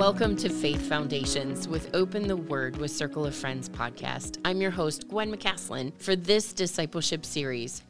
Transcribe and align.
Welcome 0.00 0.34
to 0.36 0.48
Faith 0.48 0.88
Foundations 0.88 1.68
with 1.68 1.94
Open 1.94 2.26
the 2.26 2.34
Word 2.34 2.78
with 2.78 2.90
Circle 2.90 3.26
of 3.26 3.34
Friends 3.34 3.68
podcast. 3.68 4.38
I'm 4.46 4.62
your 4.62 4.70
host, 4.70 5.06
Gwen 5.08 5.30
McCaslin, 5.30 5.92
for 6.00 6.16
this 6.16 6.54
discipleship 6.54 7.26
series. 7.26 7.82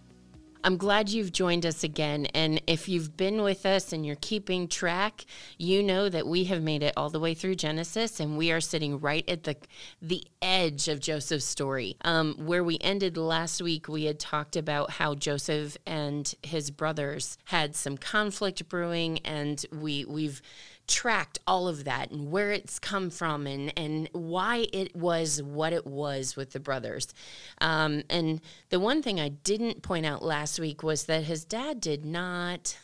I'm 0.65 0.77
glad 0.77 1.09
you've 1.09 1.33
joined 1.33 1.65
us 1.65 1.85
again. 1.85 2.27
And 2.35 2.61
if 2.67 2.89
you've 2.89 3.17
been 3.17 3.43
with 3.43 3.65
us 3.65 3.93
and 3.93 4.05
you're 4.05 4.17
keeping 4.17 4.67
track, 4.67 5.25
you 5.57 5.85
know 5.85 6.09
that 6.09 6.27
we 6.27 6.45
have 6.45 6.65
made 6.65 6.83
it 6.83 6.95
all 6.97 7.11
the 7.11 7.21
way 7.21 7.33
through 7.33 7.55
Genesis 7.55 8.19
and 8.19 8.37
we 8.37 8.51
are 8.51 8.61
sitting 8.61 8.99
right 8.99 9.27
at 9.31 9.45
the, 9.45 9.57
the 10.03 10.25
edge 10.43 10.89
of 10.89 10.99
Joseph's 10.99 11.45
story. 11.45 11.97
Um, 12.05 12.35
where 12.39 12.65
we 12.65 12.77
ended 12.81 13.17
last 13.19 13.63
week, 13.63 13.87
we 13.87 14.07
had 14.07 14.19
talked 14.19 14.57
about 14.57 14.91
how 14.91 15.15
Joseph 15.15 15.77
and 15.87 16.35
his 16.43 16.73
brothers 16.73 17.39
had 17.45 17.77
some 17.77 17.97
conflict 17.97 18.69
brewing, 18.69 19.21
and 19.21 19.65
we, 19.73 20.05
we've 20.05 20.43
tracked 20.91 21.39
all 21.47 21.69
of 21.69 21.85
that 21.85 22.11
and 22.11 22.31
where 22.31 22.51
it's 22.51 22.79
come 22.79 23.09
from 23.09 23.47
and, 23.47 23.73
and 23.79 24.11
why 24.13 24.67
it 24.73 24.95
was 24.95 25.43
what 25.43 25.73
it 25.73 25.87
was 25.87 26.37
with 26.37 26.51
the 26.51 26.61
brothers. 26.61 27.15
Um, 27.61 28.03
and 28.11 28.41
the 28.69 28.81
one 28.81 29.03
thing 29.03 29.21
I 29.21 29.29
didn't 29.29 29.83
point 29.83 30.05
out 30.05 30.23
last 30.23 30.59
week 30.59 30.83
was 30.83 31.05
that 31.05 31.25
his 31.25 31.45
dad 31.45 31.81
did 31.81 32.05
not. 32.05 32.77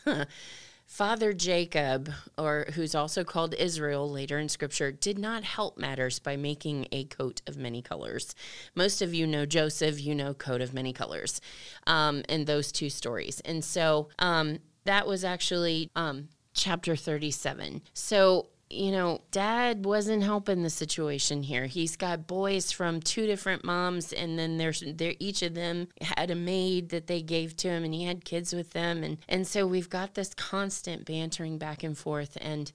Father 0.87 1.33
Jacob, 1.33 2.09
or 2.37 2.67
who's 2.73 2.95
also 2.95 3.25
called 3.25 3.53
Israel 3.55 4.09
later 4.09 4.39
in 4.39 4.47
scripture, 4.47 4.89
did 4.89 5.19
not 5.19 5.43
help 5.43 5.77
matters 5.77 6.17
by 6.17 6.37
making 6.37 6.87
a 6.93 7.03
coat 7.03 7.41
of 7.45 7.57
many 7.57 7.81
colors. 7.81 8.33
Most 8.73 9.01
of 9.01 9.13
you 9.13 9.27
know 9.27 9.45
Joseph, 9.45 9.99
you 9.99 10.15
know 10.15 10.33
coat 10.33 10.61
of 10.61 10.73
many 10.73 10.93
colors, 10.93 11.41
um, 11.85 12.23
in 12.29 12.45
those 12.45 12.71
two 12.71 12.89
stories. 12.89 13.41
And 13.41 13.65
so 13.65 14.07
um, 14.17 14.59
that 14.85 15.05
was 15.05 15.25
actually 15.25 15.91
um, 15.93 16.29
chapter 16.57 16.95
37. 16.95 17.81
So, 17.93 18.47
you 18.69 18.91
know, 18.91 19.21
dad 19.31 19.85
wasn't 19.85 20.23
helping 20.23 20.63
the 20.63 20.69
situation 20.69 21.43
here. 21.43 21.67
He's 21.67 21.95
got 21.95 22.27
boys 22.27 22.71
from 22.71 22.99
two 22.99 23.25
different 23.25 23.63
moms, 23.63 24.11
and 24.11 24.37
then 24.37 24.57
there's 24.57 24.83
there 24.85 25.13
each 25.19 25.41
of 25.41 25.53
them 25.53 25.87
had 26.01 26.29
a 26.29 26.35
maid 26.35 26.89
that 26.89 27.07
they 27.07 27.21
gave 27.21 27.55
to 27.57 27.69
him, 27.69 27.85
and 27.85 27.93
he 27.93 28.03
had 28.03 28.25
kids 28.25 28.53
with 28.53 28.71
them, 28.71 29.03
and 29.03 29.17
and 29.29 29.47
so 29.47 29.65
we've 29.65 29.89
got 29.89 30.15
this 30.15 30.33
constant 30.33 31.05
bantering 31.05 31.57
back 31.57 31.83
and 31.83 31.97
forth 31.97 32.37
and 32.41 32.73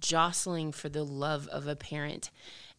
jostling 0.00 0.72
for 0.72 0.88
the 0.88 1.04
love 1.04 1.46
of 1.48 1.68
a 1.68 1.76
parent. 1.76 2.30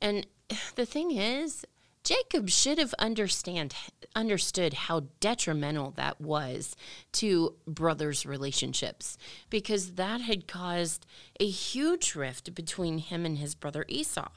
And 0.01 0.27
the 0.75 0.85
thing 0.85 1.11
is, 1.11 1.65
Jacob 2.03 2.49
should 2.49 2.77
have 2.79 2.93
understand 2.99 3.73
understood 4.13 4.73
how 4.73 5.03
detrimental 5.21 5.91
that 5.91 6.19
was 6.19 6.75
to 7.13 7.55
brothers' 7.65 8.25
relationships 8.25 9.17
because 9.49 9.93
that 9.93 10.19
had 10.21 10.47
caused 10.47 11.05
a 11.39 11.47
huge 11.47 12.13
rift 12.13 12.53
between 12.53 12.97
him 12.97 13.25
and 13.25 13.37
his 13.37 13.55
brother 13.55 13.85
Esau. 13.87 14.29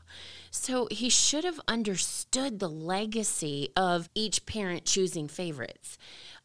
So 0.56 0.88
he 0.90 1.08
should 1.10 1.44
have 1.44 1.60
understood 1.68 2.58
the 2.58 2.68
legacy 2.68 3.70
of 3.76 4.08
each 4.14 4.46
parent 4.46 4.84
choosing 4.84 5.28
favorites 5.28 5.96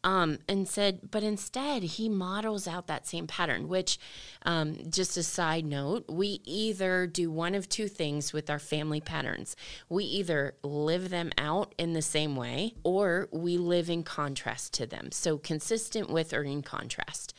um, 0.04 0.38
and 0.48 0.68
said, 0.68 1.10
but 1.10 1.22
instead 1.22 1.82
he 1.82 2.08
models 2.08 2.68
out 2.68 2.86
that 2.86 3.06
same 3.06 3.26
pattern, 3.26 3.68
which, 3.68 3.98
um, 4.44 4.78
just 4.88 5.16
a 5.16 5.22
side 5.22 5.64
note, 5.64 6.04
we 6.08 6.40
either 6.44 7.06
do 7.06 7.30
one 7.30 7.54
of 7.54 7.68
two 7.68 7.88
things 7.88 8.32
with 8.32 8.50
our 8.50 8.58
family 8.58 9.00
patterns. 9.00 9.56
We 9.88 10.04
either 10.04 10.54
live 10.62 11.10
them 11.10 11.30
out 11.38 11.74
in 11.78 11.92
the 11.92 12.02
same 12.02 12.36
way 12.36 12.74
or 12.84 13.28
we 13.32 13.56
live 13.58 13.88
in 13.88 14.02
contrast 14.02 14.74
to 14.74 14.86
them. 14.86 15.10
So 15.10 15.38
consistent 15.38 16.10
with 16.10 16.32
or 16.32 16.42
in 16.42 16.62
contrast. 16.62 17.34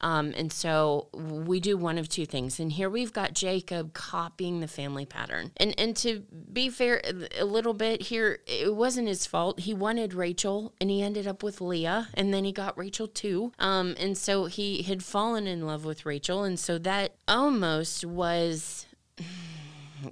Um, 0.00 0.32
and 0.36 0.52
so 0.52 1.08
we 1.12 1.60
do 1.60 1.76
one 1.76 1.98
of 1.98 2.08
two 2.08 2.26
things. 2.26 2.60
And 2.60 2.72
here 2.72 2.90
we've 2.90 3.12
got 3.12 3.32
Jacob 3.34 3.92
copying 3.92 4.60
the 4.60 4.68
family 4.68 5.06
pattern. 5.06 5.52
And 5.56 5.74
and 5.78 5.96
to 5.98 6.20
be 6.52 6.68
fair, 6.68 7.02
a 7.38 7.44
little 7.44 7.74
bit 7.74 8.02
here, 8.02 8.40
it 8.46 8.74
wasn't 8.74 9.08
his 9.08 9.26
fault. 9.26 9.60
He 9.60 9.74
wanted 9.74 10.14
Rachel, 10.14 10.74
and 10.80 10.90
he 10.90 11.02
ended 11.02 11.26
up 11.26 11.42
with 11.42 11.60
Leah, 11.60 12.08
and 12.14 12.32
then 12.32 12.44
he 12.44 12.52
got 12.52 12.76
Rachel 12.78 13.08
too. 13.08 13.52
Um, 13.58 13.94
and 13.98 14.16
so 14.16 14.46
he 14.46 14.82
had 14.82 15.02
fallen 15.02 15.46
in 15.46 15.66
love 15.66 15.84
with 15.84 16.06
Rachel, 16.06 16.44
and 16.44 16.58
so 16.58 16.78
that 16.78 17.14
almost 17.28 18.04
was 18.04 18.86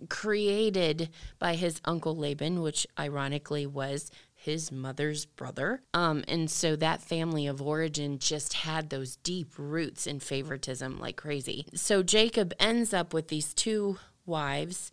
created 0.08 1.10
by 1.38 1.54
his 1.54 1.80
uncle 1.84 2.16
Laban, 2.16 2.62
which 2.62 2.86
ironically 2.98 3.66
was 3.66 4.10
his 4.44 4.70
mother's 4.70 5.24
brother. 5.24 5.80
Um, 5.94 6.22
and 6.28 6.50
so 6.50 6.76
that 6.76 7.00
family 7.00 7.46
of 7.46 7.62
origin 7.62 8.18
just 8.18 8.52
had 8.52 8.90
those 8.90 9.16
deep 9.16 9.52
roots 9.56 10.06
in 10.06 10.20
favoritism 10.20 10.98
like 10.98 11.16
crazy. 11.16 11.66
So 11.74 12.02
Jacob 12.02 12.52
ends 12.60 12.92
up 12.92 13.14
with 13.14 13.28
these 13.28 13.54
two 13.54 13.98
wives. 14.26 14.92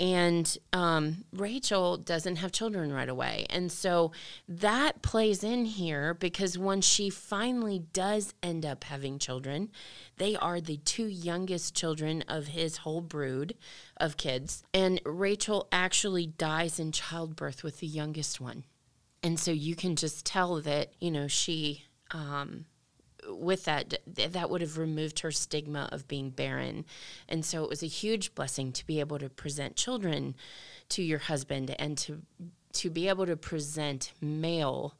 And 0.00 0.58
um, 0.72 1.24
Rachel 1.32 1.96
doesn't 1.96 2.36
have 2.36 2.50
children 2.50 2.92
right 2.92 3.08
away. 3.08 3.46
And 3.50 3.70
so 3.70 4.12
that 4.48 5.02
plays 5.02 5.44
in 5.44 5.64
here 5.64 6.14
because 6.14 6.58
when 6.58 6.80
she 6.80 7.10
finally 7.10 7.80
does 7.92 8.34
end 8.42 8.66
up 8.66 8.84
having 8.84 9.18
children, 9.18 9.70
they 10.18 10.36
are 10.36 10.60
the 10.60 10.78
two 10.78 11.06
youngest 11.06 11.76
children 11.76 12.22
of 12.26 12.48
his 12.48 12.78
whole 12.78 13.00
brood 13.00 13.54
of 13.96 14.16
kids. 14.16 14.64
And 14.72 15.00
Rachel 15.04 15.68
actually 15.70 16.26
dies 16.26 16.80
in 16.80 16.90
childbirth 16.90 17.62
with 17.62 17.78
the 17.78 17.86
youngest 17.86 18.40
one. 18.40 18.64
And 19.24 19.40
so 19.40 19.50
you 19.50 19.74
can 19.74 19.96
just 19.96 20.26
tell 20.26 20.60
that, 20.60 20.92
you 21.00 21.10
know, 21.10 21.28
she, 21.28 21.84
um, 22.10 22.66
with 23.26 23.64
that, 23.64 23.94
that 24.06 24.50
would 24.50 24.60
have 24.60 24.76
removed 24.76 25.20
her 25.20 25.30
stigma 25.30 25.88
of 25.90 26.06
being 26.06 26.28
barren. 26.28 26.84
And 27.26 27.42
so 27.42 27.64
it 27.64 27.70
was 27.70 27.82
a 27.82 27.86
huge 27.86 28.34
blessing 28.34 28.70
to 28.72 28.86
be 28.86 29.00
able 29.00 29.18
to 29.18 29.30
present 29.30 29.76
children 29.76 30.36
to 30.90 31.02
your 31.02 31.20
husband 31.20 31.74
and 31.78 31.96
to, 31.98 32.20
to 32.74 32.90
be 32.90 33.08
able 33.08 33.24
to 33.24 33.36
present 33.36 34.12
male 34.20 34.94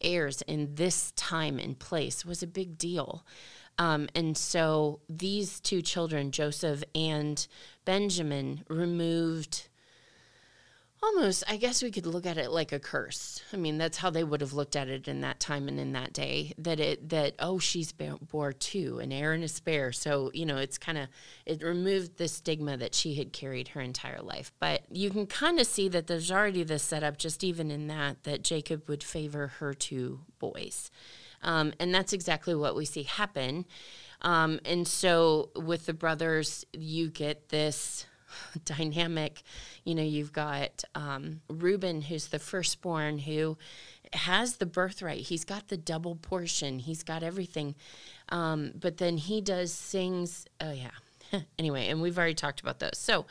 heirs 0.00 0.40
in 0.42 0.74
this 0.76 1.12
time 1.12 1.58
and 1.58 1.78
place 1.78 2.24
was 2.24 2.42
a 2.42 2.46
big 2.46 2.78
deal. 2.78 3.26
Um, 3.78 4.08
and 4.14 4.38
so 4.38 5.00
these 5.06 5.60
two 5.60 5.82
children, 5.82 6.30
Joseph 6.30 6.82
and 6.94 7.46
Benjamin, 7.84 8.64
removed 8.70 9.68
almost 11.02 11.44
i 11.48 11.56
guess 11.56 11.82
we 11.82 11.90
could 11.90 12.06
look 12.06 12.26
at 12.26 12.38
it 12.38 12.50
like 12.50 12.72
a 12.72 12.78
curse. 12.78 13.42
I 13.52 13.56
mean 13.56 13.78
that's 13.78 13.98
how 13.98 14.10
they 14.10 14.24
would 14.24 14.40
have 14.40 14.52
looked 14.52 14.76
at 14.76 14.88
it 14.88 15.08
in 15.08 15.20
that 15.20 15.40
time 15.40 15.68
and 15.68 15.78
in 15.78 15.92
that 15.92 16.12
day 16.12 16.52
that 16.58 16.80
it 16.80 17.08
that 17.10 17.34
oh 17.38 17.58
she's 17.58 17.92
bore 17.92 18.52
two 18.52 18.98
an 18.98 19.12
heir 19.12 19.32
and 19.32 19.44
a 19.44 19.48
spare. 19.48 19.92
So 19.92 20.30
you 20.34 20.46
know 20.46 20.56
it's 20.56 20.78
kind 20.78 20.98
of 20.98 21.08
it 21.44 21.62
removed 21.62 22.16
the 22.16 22.28
stigma 22.28 22.76
that 22.76 22.94
she 22.94 23.14
had 23.14 23.32
carried 23.32 23.68
her 23.68 23.80
entire 23.80 24.20
life. 24.22 24.52
But 24.58 24.82
you 24.90 25.10
can 25.10 25.26
kind 25.26 25.60
of 25.60 25.66
see 25.66 25.88
that 25.88 26.06
there's 26.06 26.32
already 26.32 26.64
this 26.64 26.82
setup 26.82 27.18
just 27.18 27.44
even 27.44 27.70
in 27.70 27.86
that 27.88 28.24
that 28.24 28.42
jacob 28.42 28.88
would 28.88 29.02
favor 29.02 29.48
her 29.58 29.74
two 29.74 30.20
boys. 30.38 30.90
Um, 31.42 31.72
and 31.78 31.94
that's 31.94 32.12
exactly 32.12 32.54
what 32.54 32.74
we 32.74 32.84
see 32.84 33.02
happen. 33.04 33.66
Um, 34.22 34.60
and 34.64 34.88
so 34.88 35.50
with 35.54 35.86
the 35.86 35.92
brothers 35.92 36.64
you 36.72 37.10
get 37.10 37.50
this 37.50 38.06
dynamic. 38.64 39.42
You 39.84 39.94
know, 39.94 40.02
you've 40.02 40.32
got 40.32 40.84
um, 40.94 41.40
Reuben, 41.48 42.02
who's 42.02 42.28
the 42.28 42.38
firstborn, 42.38 43.18
who 43.18 43.56
has 44.12 44.56
the 44.56 44.66
birthright. 44.66 45.22
He's 45.22 45.44
got 45.44 45.68
the 45.68 45.76
double 45.76 46.16
portion. 46.16 46.78
He's 46.78 47.02
got 47.02 47.22
everything. 47.22 47.74
Um, 48.28 48.72
but 48.78 48.98
then 48.98 49.16
he 49.16 49.40
does 49.40 49.74
things. 49.74 50.46
Oh 50.60 50.72
yeah. 50.72 50.90
anyway, 51.58 51.88
and 51.88 52.00
we've 52.00 52.18
already 52.18 52.34
talked 52.34 52.60
about 52.60 52.78
those. 52.78 52.98
So 52.98 53.26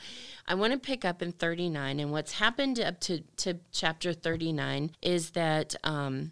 I 0.48 0.56
want 0.56 0.74
to 0.74 0.80
pick 0.80 1.06
up 1.06 1.22
in 1.22 1.32
39. 1.32 2.00
And 2.00 2.12
what's 2.12 2.34
happened 2.34 2.80
up 2.80 3.00
to, 3.02 3.22
to 3.38 3.60
chapter 3.72 4.14
39 4.14 4.92
is 5.02 5.32
that 5.32 5.76
um, 5.84 6.32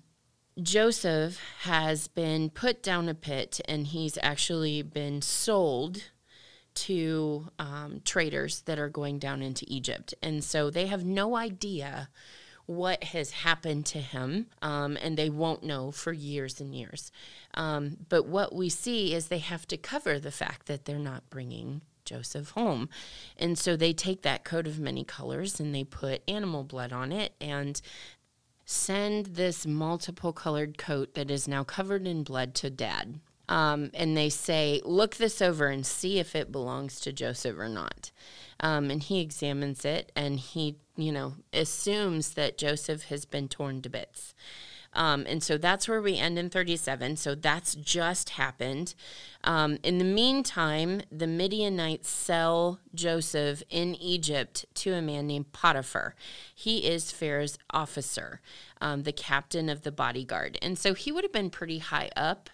Joseph 0.62 1.39
has 1.62 2.07
been 2.07 2.50
put 2.50 2.83
down 2.83 3.09
a 3.09 3.16
pit 3.16 3.59
and 3.66 3.88
he's 3.88 4.18
actually 4.21 4.81
been 4.81 5.21
sold 5.21 6.12
to 6.75 7.47
um, 7.59 8.01
traders 8.05 8.61
that 8.61 8.79
are 8.79 8.89
going 8.89 9.19
down 9.19 9.41
into 9.41 9.65
Egypt. 9.67 10.13
And 10.21 10.43
so 10.43 10.69
they 10.69 10.87
have 10.87 11.05
no 11.05 11.35
idea 11.35 12.09
what 12.65 13.03
has 13.03 13.31
happened 13.31 13.85
to 13.85 13.99
him, 13.99 14.47
um, 14.61 14.97
and 15.01 15.17
they 15.17 15.29
won't 15.29 15.63
know 15.63 15.91
for 15.91 16.13
years 16.13 16.61
and 16.61 16.73
years. 16.73 17.11
Um, 17.55 17.97
but 18.07 18.25
what 18.25 18.55
we 18.55 18.69
see 18.69 19.13
is 19.13 19.27
they 19.27 19.39
have 19.39 19.67
to 19.67 19.77
cover 19.77 20.17
the 20.17 20.31
fact 20.31 20.67
that 20.67 20.85
they're 20.85 20.97
not 20.97 21.29
bringing 21.29 21.81
Joseph 22.05 22.51
home. 22.51 22.89
And 23.37 23.57
so 23.57 23.75
they 23.75 23.93
take 23.93 24.21
that 24.21 24.43
coat 24.43 24.67
of 24.67 24.79
many 24.79 25.03
colors 25.03 25.59
and 25.59 25.73
they 25.73 25.83
put 25.83 26.21
animal 26.27 26.63
blood 26.63 26.93
on 26.93 27.11
it 27.11 27.33
and 27.41 27.81
send 28.65 29.27
this 29.27 29.65
multiple 29.65 30.31
colored 30.31 30.77
coat 30.77 31.15
that 31.15 31.29
is 31.29 31.47
now 31.47 31.63
covered 31.63 32.07
in 32.07 32.23
blood 32.23 32.55
to 32.55 32.69
dad 32.69 33.19
Um, 33.50 33.92
and 33.94 34.16
they 34.16 34.30
say, 34.30 34.81
Look 34.86 35.16
this 35.16 35.42
over 35.42 35.68
and 35.68 35.86
see 35.86 36.19
if 36.19 36.36
it 36.36 36.51
belongs 36.51 37.00
to 37.01 37.13
Joseph 37.13 37.57
or 37.57 37.69
not. 37.69 38.12
Um, 38.60 38.90
and 38.90 39.04
he 39.04 39.19
examines 39.19 39.84
it 39.84 40.12
and 40.16 40.40
he, 40.40 40.78
you 40.95 41.12
know, 41.12 41.34
assumes 41.51 42.36
that 42.36 42.57
Joseph 42.57 43.06
has 43.06 43.25
been 43.25 43.48
torn 43.48 43.81
to 43.81 43.90
bits. 43.90 44.34
Um, 44.95 45.25
and 45.28 45.42
so 45.42 45.57
that's 45.57 45.88
where 45.88 46.01
we 46.01 46.18
end 46.18 46.38
in 46.38 46.50
37. 46.50 47.18
So 47.18 47.36
that's 47.36 47.75
just 47.75 48.31
happened. 48.31 48.94
Um, 49.44 49.78
in 49.84 49.98
the 49.98 50.06
meantime, 50.06 51.01
the 51.12 51.28
Midianites 51.28 52.10
sell 52.10 52.80
Joseph 52.94 53.63
in 53.69 53.95
Egypt 53.95 54.66
to 54.75 54.94
a 54.94 55.01
man 55.01 55.28
named 55.28 55.51
Potiphar. 55.51 56.16
He 56.54 56.86
is 56.88 57.12
Pharaoh's 57.12 57.57
officer, 57.72 58.42
um, 58.81 59.04
the 59.04 59.12
captain 59.12 59.68
of 59.68 59.81
the 59.81 59.92
bodyguard. 59.92 60.57
And 60.62 60.78
so 60.78 60.94
he 60.94 61.12
would 61.12 61.24
have 61.24 61.34
been 61.34 61.50
pretty 61.50 61.80
high 61.80 62.10
up 62.16 62.50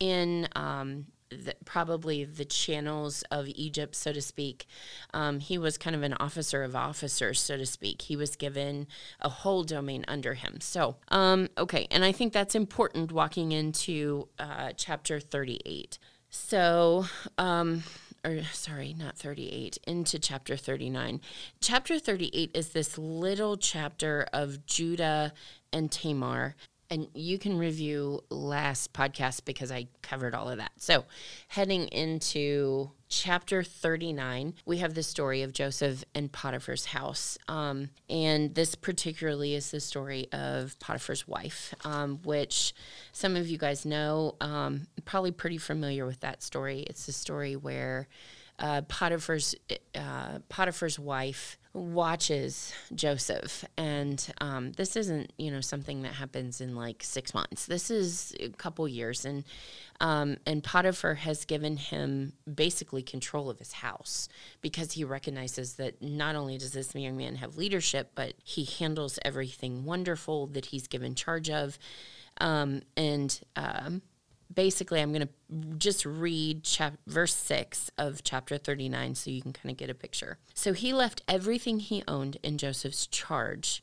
in 0.00 0.48
um, 0.54 1.06
the, 1.30 1.54
probably 1.64 2.24
the 2.24 2.44
channels 2.44 3.22
of 3.30 3.48
Egypt, 3.48 3.94
so 3.94 4.12
to 4.12 4.20
speak. 4.20 4.66
Um, 5.12 5.40
he 5.40 5.58
was 5.58 5.78
kind 5.78 5.96
of 5.96 6.02
an 6.02 6.14
officer 6.14 6.62
of 6.62 6.76
officers, 6.76 7.40
so 7.40 7.56
to 7.56 7.66
speak. 7.66 8.02
He 8.02 8.16
was 8.16 8.36
given 8.36 8.86
a 9.20 9.28
whole 9.28 9.64
domain 9.64 10.04
under 10.08 10.34
him. 10.34 10.60
So, 10.60 10.96
um, 11.08 11.48
okay, 11.58 11.86
and 11.90 12.04
I 12.04 12.12
think 12.12 12.32
that's 12.32 12.54
important 12.54 13.12
walking 13.12 13.52
into 13.52 14.28
uh, 14.38 14.72
chapter 14.76 15.20
38. 15.20 15.98
So, 16.30 17.06
um, 17.38 17.84
or 18.24 18.42
sorry, 18.52 18.94
not 18.98 19.16
38, 19.16 19.78
into 19.86 20.18
chapter 20.18 20.56
39. 20.56 21.20
Chapter 21.60 21.98
38 21.98 22.50
is 22.54 22.70
this 22.70 22.96
little 22.98 23.56
chapter 23.56 24.26
of 24.32 24.66
Judah 24.66 25.32
and 25.72 25.90
Tamar 25.92 26.56
and 26.90 27.08
you 27.14 27.38
can 27.38 27.58
review 27.58 28.20
last 28.30 28.92
podcast 28.92 29.44
because 29.44 29.72
I 29.72 29.88
covered 30.02 30.34
all 30.34 30.48
of 30.48 30.58
that. 30.58 30.72
So, 30.76 31.04
heading 31.48 31.88
into 31.88 32.90
chapter 33.08 33.62
39, 33.62 34.54
we 34.66 34.78
have 34.78 34.94
the 34.94 35.02
story 35.02 35.42
of 35.42 35.52
Joseph 35.52 36.04
and 36.14 36.30
Potiphar's 36.30 36.86
house. 36.86 37.38
Um, 37.48 37.90
and 38.08 38.54
this 38.54 38.74
particularly 38.74 39.54
is 39.54 39.70
the 39.70 39.80
story 39.80 40.28
of 40.32 40.78
Potiphar's 40.78 41.26
wife, 41.26 41.74
um, 41.84 42.20
which 42.24 42.74
some 43.12 43.36
of 43.36 43.48
you 43.48 43.58
guys 43.58 43.86
know, 43.86 44.36
um, 44.40 44.86
probably 45.04 45.32
pretty 45.32 45.58
familiar 45.58 46.06
with 46.06 46.20
that 46.20 46.42
story. 46.42 46.80
It's 46.80 47.06
the 47.06 47.12
story 47.12 47.56
where 47.56 48.08
uh, 48.58 48.82
Potiphar's 48.82 49.54
uh, 49.94 50.38
Potiphar's 50.48 50.98
wife 50.98 51.58
watches 51.74 52.72
Joseph, 52.94 53.64
and 53.76 54.32
um, 54.40 54.72
this 54.72 54.96
isn't 54.96 55.32
you 55.36 55.50
know 55.50 55.60
something 55.60 56.02
that 56.02 56.14
happens 56.14 56.60
in 56.60 56.76
like 56.76 57.02
six 57.02 57.34
months. 57.34 57.66
This 57.66 57.90
is 57.90 58.34
a 58.38 58.48
couple 58.50 58.86
years, 58.86 59.24
and 59.24 59.44
um, 60.00 60.36
and 60.46 60.62
Potiphar 60.62 61.14
has 61.14 61.44
given 61.44 61.76
him 61.76 62.32
basically 62.52 63.02
control 63.02 63.50
of 63.50 63.58
his 63.58 63.72
house 63.72 64.28
because 64.60 64.92
he 64.92 65.04
recognizes 65.04 65.74
that 65.74 66.00
not 66.00 66.36
only 66.36 66.58
does 66.58 66.72
this 66.72 66.94
young 66.94 67.16
man 67.16 67.36
have 67.36 67.56
leadership, 67.56 68.12
but 68.14 68.34
he 68.44 68.64
handles 68.64 69.18
everything 69.24 69.84
wonderful 69.84 70.46
that 70.48 70.66
he's 70.66 70.86
given 70.86 71.14
charge 71.14 71.50
of, 71.50 71.78
um, 72.40 72.82
and 72.96 73.40
um, 73.56 74.00
basically, 74.54 75.00
I'm 75.00 75.12
going 75.12 75.28
to 75.28 75.78
just 75.78 76.04
read 76.04 76.64
chap- 76.64 76.98
verse 77.06 77.34
6 77.34 77.90
of 77.98 78.22
chapter 78.24 78.58
39 78.58 79.14
so 79.14 79.30
you 79.30 79.42
can 79.42 79.52
kind 79.52 79.70
of 79.70 79.76
get 79.76 79.90
a 79.90 79.94
picture. 79.94 80.38
So 80.54 80.72
he 80.72 80.92
left 80.92 81.22
everything 81.28 81.80
he 81.80 82.02
owned 82.06 82.38
in 82.42 82.58
Joseph's 82.58 83.06
charge, 83.06 83.82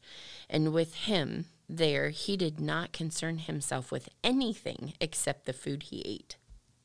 and 0.50 0.73
with 0.73 0.95
him 0.95 1.45
there, 1.69 2.09
he 2.09 2.35
did 2.35 2.59
not 2.59 2.91
concern 2.91 3.39
himself 3.39 3.91
with 3.91 4.09
anything 4.23 4.94
except 5.00 5.45
the 5.45 5.53
food 5.53 5.83
he 5.83 6.01
ate. 6.01 6.38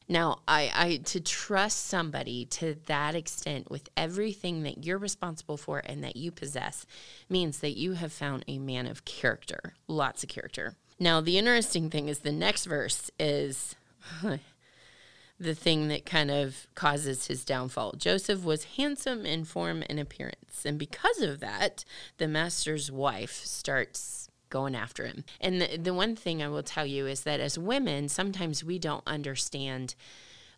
Now, 0.09 0.39
I, 0.47 0.71
I 0.73 0.97
to 1.07 1.21
trust 1.21 1.87
somebody 1.87 2.45
to 2.47 2.77
that 2.87 3.17
extent 3.17 3.71
with 3.71 3.89
everything 3.97 4.63
that 4.63 4.85
you're 4.85 4.99
responsible 4.99 5.57
for 5.57 5.83
and 5.85 6.05
that 6.05 6.15
you 6.15 6.31
possess 6.31 6.87
means 7.29 7.59
that 7.59 7.77
you 7.77 7.95
have 7.95 8.13
found 8.13 8.45
a 8.47 8.59
man 8.59 8.87
of 8.87 9.05
character, 9.05 9.75
lots 9.89 10.23
of 10.23 10.29
character. 10.29 10.77
Now, 10.99 11.21
the 11.21 11.39
interesting 11.39 11.91
thing 11.91 12.09
is 12.09 12.21
the 12.21 12.33
next 12.33 12.65
verse 12.65 13.11
is 13.19 13.77
the 15.39 15.55
thing 15.55 15.89
that 15.89 16.07
kind 16.07 16.31
of 16.31 16.67
causes 16.75 17.27
his 17.27 17.45
downfall. 17.45 17.95
Joseph 17.97 18.45
was 18.45 18.65
handsome 18.77 19.27
in 19.27 19.45
form 19.45 19.83
and 19.89 20.01
appearance, 20.01 20.65
and 20.65 20.79
because 20.79 21.21
of 21.21 21.41
that, 21.41 21.85
the 22.17 22.29
master's 22.29 22.91
wife 22.91 23.45
starts 23.45 24.31
going 24.49 24.75
after 24.75 25.05
him. 25.05 25.25
And 25.41 25.61
the, 25.61 25.77
the 25.77 25.95
one 25.95 26.17
thing 26.17 26.43
I 26.43 26.49
will 26.49 26.63
tell 26.63 26.87
you 26.87 27.07
is 27.07 27.23
that 27.23 27.41
as 27.41 27.59
women, 27.59 28.09
sometimes 28.09 28.65
we 28.65 28.79
don't 28.79 29.03
understand 29.07 29.95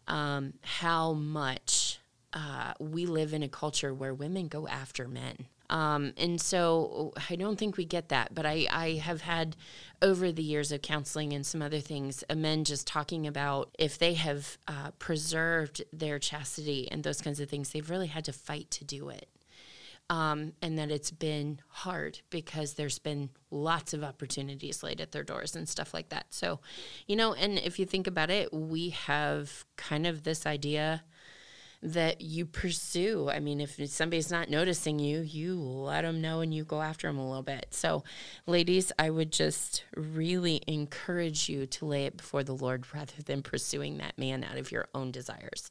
um, 0.07 0.55
how 0.63 1.15
much 1.15 1.99
uh, 2.33 2.75
we 2.79 3.07
live 3.07 3.33
in 3.33 3.43
a 3.43 3.49
culture 3.49 3.95
where 3.95 4.15
women 4.15 4.49
go 4.49 4.69
after 4.69 5.09
men. 5.09 5.47
Um, 5.71 6.15
and 6.17 6.41
so 6.41 7.13
I 7.29 7.37
don't 7.37 7.59
think 7.59 7.77
we 7.77 7.85
get 7.85 8.09
that. 8.09 8.35
But 8.35 8.47
I, 8.47 8.67
I 8.71 8.91
have 9.03 9.23
had 9.23 9.57
over 10.01 10.33
the 10.33 10.43
years 10.43 10.73
of 10.73 10.83
counseling 10.83 11.33
and 11.33 11.45
some 11.45 11.61
other 11.61 11.81
things, 11.81 12.25
men 12.35 12.65
just 12.65 12.87
talking 12.87 13.27
about 13.27 13.71
if 13.79 13.99
they 13.99 14.15
have 14.15 14.59
uh, 14.67 14.93
preserved 14.99 15.83
their 15.93 16.19
chastity 16.19 16.89
and 16.91 17.03
those 17.03 17.21
kinds 17.21 17.41
of 17.41 17.49
things, 17.49 17.71
they've 17.71 17.91
really 17.91 18.07
had 18.07 18.25
to 18.25 18.33
fight 18.33 18.71
to 18.73 18.85
do 18.85 19.09
it. 19.09 19.29
Um, 20.11 20.55
and 20.63 20.79
that 20.79 20.91
it's 20.91 21.11
been 21.11 21.61
hard 21.69 22.21
because 22.31 22.75
there's 22.75 22.99
been 22.99 23.29
lots 23.51 23.93
of 23.93 24.03
opportunities 24.03 24.83
laid 24.83 25.03
at 25.03 25.13
their 25.13 25.23
doors 25.23 25.55
and 25.55 25.69
stuff 25.69 25.93
like 25.93 26.09
that. 26.09 26.29
So, 26.31 26.61
you 27.07 27.15
know, 27.15 27.35
and 27.35 27.59
if 27.59 27.79
you 27.79 27.85
think 27.85 28.07
about 28.07 28.31
it, 28.31 28.51
we 28.51 28.89
have 28.89 29.67
kind 29.77 30.07
of 30.07 30.23
this 30.23 30.47
idea 30.47 31.03
that 31.83 32.21
you 32.21 32.45
pursue. 32.45 33.31
I 33.31 33.39
mean, 33.39 33.61
if 33.61 33.79
somebody's 33.89 34.31
not 34.31 34.51
noticing 34.51 34.99
you, 34.99 35.21
you 35.21 35.55
let 35.55 36.03
them 36.03 36.21
know 36.21 36.41
and 36.41 36.53
you 36.53 36.65
go 36.65 36.83
after 36.83 37.07
them 37.07 37.19
a 37.19 37.27
little 37.27 37.43
bit. 37.43 37.67
So, 37.71 38.03
ladies, 38.47 38.91
I 38.99 39.11
would 39.11 39.31
just 39.31 39.85
really 39.95 40.61
encourage 40.67 41.49
you 41.49 41.67
to 41.67 41.87
lay 41.87 42.07
it 42.07 42.17
before 42.17 42.43
the 42.43 42.55
Lord 42.55 42.85
rather 42.93 43.23
than 43.25 43.43
pursuing 43.43 43.99
that 43.99 44.19
man 44.19 44.45
out 44.45 44.59
of 44.59 44.73
your 44.73 44.89
own 44.95 45.13
desires. 45.13 45.71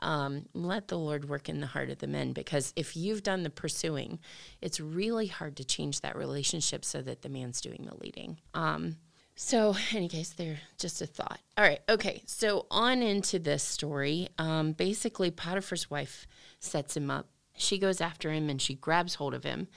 Um, 0.00 0.46
let 0.52 0.88
the 0.88 0.98
Lord 0.98 1.28
work 1.28 1.48
in 1.48 1.60
the 1.60 1.66
heart 1.66 1.90
of 1.90 1.98
the 1.98 2.06
men 2.06 2.32
because 2.32 2.72
if 2.76 2.96
you've 2.96 3.22
done 3.22 3.42
the 3.42 3.50
pursuing, 3.50 4.20
it's 4.60 4.78
really 4.78 5.26
hard 5.26 5.56
to 5.56 5.64
change 5.64 6.02
that 6.02 6.16
relationship 6.16 6.84
so 6.84 7.02
that 7.02 7.22
the 7.22 7.28
man's 7.28 7.60
doing 7.60 7.88
the 7.88 7.96
leading. 7.96 8.38
Um, 8.54 8.96
so, 9.40 9.76
any 9.94 10.08
case, 10.08 10.30
they're 10.30 10.58
just 10.78 11.00
a 11.00 11.06
thought. 11.06 11.38
All 11.56 11.64
right, 11.64 11.80
okay. 11.88 12.22
So 12.26 12.66
on 12.72 13.02
into 13.02 13.38
this 13.38 13.62
story. 13.62 14.28
Um, 14.36 14.72
basically, 14.72 15.30
Potiphar's 15.30 15.88
wife 15.88 16.26
sets 16.58 16.96
him 16.96 17.08
up. 17.08 17.28
She 17.56 17.78
goes 17.78 18.00
after 18.00 18.32
him 18.32 18.50
and 18.50 18.60
she 18.60 18.74
grabs 18.74 19.14
hold 19.14 19.34
of 19.34 19.44
him, 19.44 19.68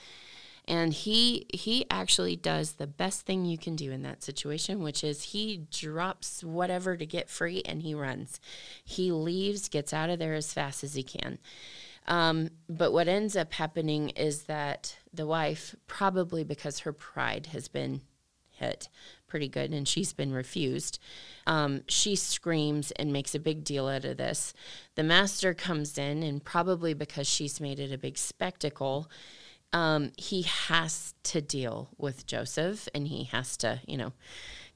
and 0.66 0.92
he 0.92 1.46
he 1.54 1.86
actually 1.90 2.34
does 2.34 2.72
the 2.72 2.88
best 2.88 3.24
thing 3.24 3.44
you 3.44 3.56
can 3.56 3.76
do 3.76 3.92
in 3.92 4.02
that 4.02 4.24
situation, 4.24 4.82
which 4.82 5.04
is 5.04 5.22
he 5.22 5.66
drops 5.70 6.42
whatever 6.42 6.96
to 6.96 7.06
get 7.06 7.30
free 7.30 7.62
and 7.64 7.82
he 7.82 7.94
runs. 7.94 8.40
He 8.84 9.12
leaves, 9.12 9.68
gets 9.68 9.92
out 9.92 10.10
of 10.10 10.18
there 10.18 10.34
as 10.34 10.52
fast 10.52 10.82
as 10.82 10.94
he 10.94 11.04
can. 11.04 11.38
Um, 12.08 12.50
but 12.68 12.92
what 12.92 13.06
ends 13.06 13.36
up 13.36 13.52
happening 13.52 14.08
is 14.10 14.44
that 14.44 14.96
the 15.14 15.26
wife, 15.26 15.76
probably 15.86 16.42
because 16.42 16.80
her 16.80 16.92
pride 16.92 17.46
has 17.52 17.68
been 17.68 18.00
hit 18.62 18.88
pretty 19.32 19.48
good 19.48 19.70
and 19.72 19.88
she's 19.88 20.12
been 20.12 20.30
refused. 20.30 20.98
Um, 21.46 21.84
she 21.88 22.16
screams 22.16 22.90
and 22.90 23.14
makes 23.14 23.34
a 23.34 23.38
big 23.38 23.64
deal 23.64 23.88
out 23.88 24.04
of 24.04 24.18
this. 24.18 24.52
The 24.94 25.02
master 25.02 25.54
comes 25.54 25.96
in, 25.96 26.22
and 26.22 26.44
probably 26.44 26.92
because 26.92 27.26
she's 27.26 27.58
made 27.58 27.80
it 27.80 27.90
a 27.90 27.96
big 27.96 28.18
spectacle, 28.18 29.10
um, 29.72 30.12
he 30.18 30.42
has 30.42 31.14
to 31.22 31.40
deal 31.40 31.88
with 31.96 32.26
Joseph 32.26 32.90
and 32.94 33.08
he 33.08 33.24
has 33.24 33.56
to, 33.56 33.80
you 33.86 33.96
know, 33.96 34.12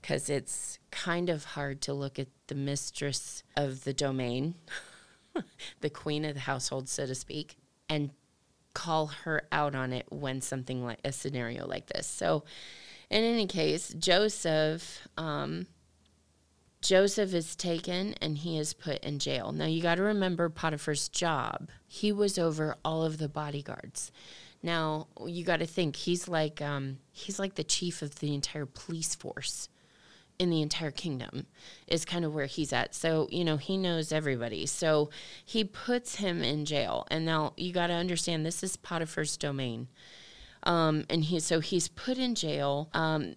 because 0.01 0.31
it's 0.31 0.79
kind 0.91 1.29
of 1.29 1.45
hard 1.45 1.83
to 1.83 1.93
look 1.93 2.19
at 2.19 2.29
the 2.47 2.55
mistress 2.55 3.43
of 3.59 3.85
the 3.85 3.93
domain, 3.93 4.55
the 5.83 5.91
queen 5.91 6.25
of 6.25 6.33
the 6.33 6.41
household, 6.41 6.89
so 6.89 7.05
to 7.05 7.15
speak, 7.15 7.59
and 7.91 8.09
call 8.73 9.09
her 9.25 9.43
out 9.53 9.75
on 9.75 9.93
it 9.93 10.07
when 10.09 10.41
something 10.41 10.83
like 10.83 11.01
a 11.05 11.13
scenario 11.13 11.67
like 11.67 11.89
this. 11.89 12.07
So, 12.07 12.45
in 13.11 13.23
any 13.23 13.47
case, 13.47 13.95
Joseph, 13.99 15.07
um, 15.17 15.67
Joseph 16.81 17.35
is 17.35 17.57
taken 17.57 18.15
and 18.21 18.39
he 18.39 18.59
is 18.59 18.75
put 18.75 19.03
in 19.05 19.19
jail. 19.19 19.53
Now 19.53 19.67
you 19.67 19.83
got 19.83 19.97
to 19.97 20.03
remember 20.03 20.49
Potiphar's 20.49 21.09
job. 21.09 21.69
He 21.87 22.13
was 22.13 22.39
over 22.39 22.77
all 22.85 23.05
of 23.05 23.19
the 23.19 23.29
bodyguards. 23.29 24.13
Now 24.63 25.09
you 25.25 25.45
got 25.45 25.59
to 25.59 25.67
think 25.67 25.97
he's 25.97 26.29
like 26.29 26.61
um, 26.61 26.99
he's 27.13 27.39
like 27.39 27.55
the 27.55 27.65
chief 27.65 28.03
of 28.03 28.19
the 28.21 28.35
entire 28.35 28.67
police 28.67 29.15
force 29.15 29.69
in 30.39 30.51
the 30.51 30.63
entire 30.63 30.91
kingdom 30.91 31.47
is 31.87 32.05
kind 32.05 32.25
of 32.25 32.35
where 32.35 32.47
he's 32.47 32.73
at. 32.73 32.95
So, 32.95 33.29
you 33.31 33.45
know, 33.45 33.57
he 33.57 33.77
knows 33.77 34.13
everybody. 34.13 34.67
So 34.67 35.11
he 35.45 35.65
puts 35.65 36.17
him 36.17 36.43
in 36.43 36.65
jail. 36.65 37.07
And 37.11 37.25
now 37.25 37.55
you 37.57 37.73
got 37.73 37.87
to 37.89 37.95
understand 37.95 38.45
this 38.45 38.63
is 38.63 38.77
Potiphar's 38.77 39.37
domain. 39.37 39.89
Um, 40.67 41.07
and 41.09 41.25
he 41.25 41.41
so 41.41 41.61
he's 41.61 41.89
put 41.89 42.19
in 42.19 42.35
jail. 42.35 42.91
Um, 42.93 43.37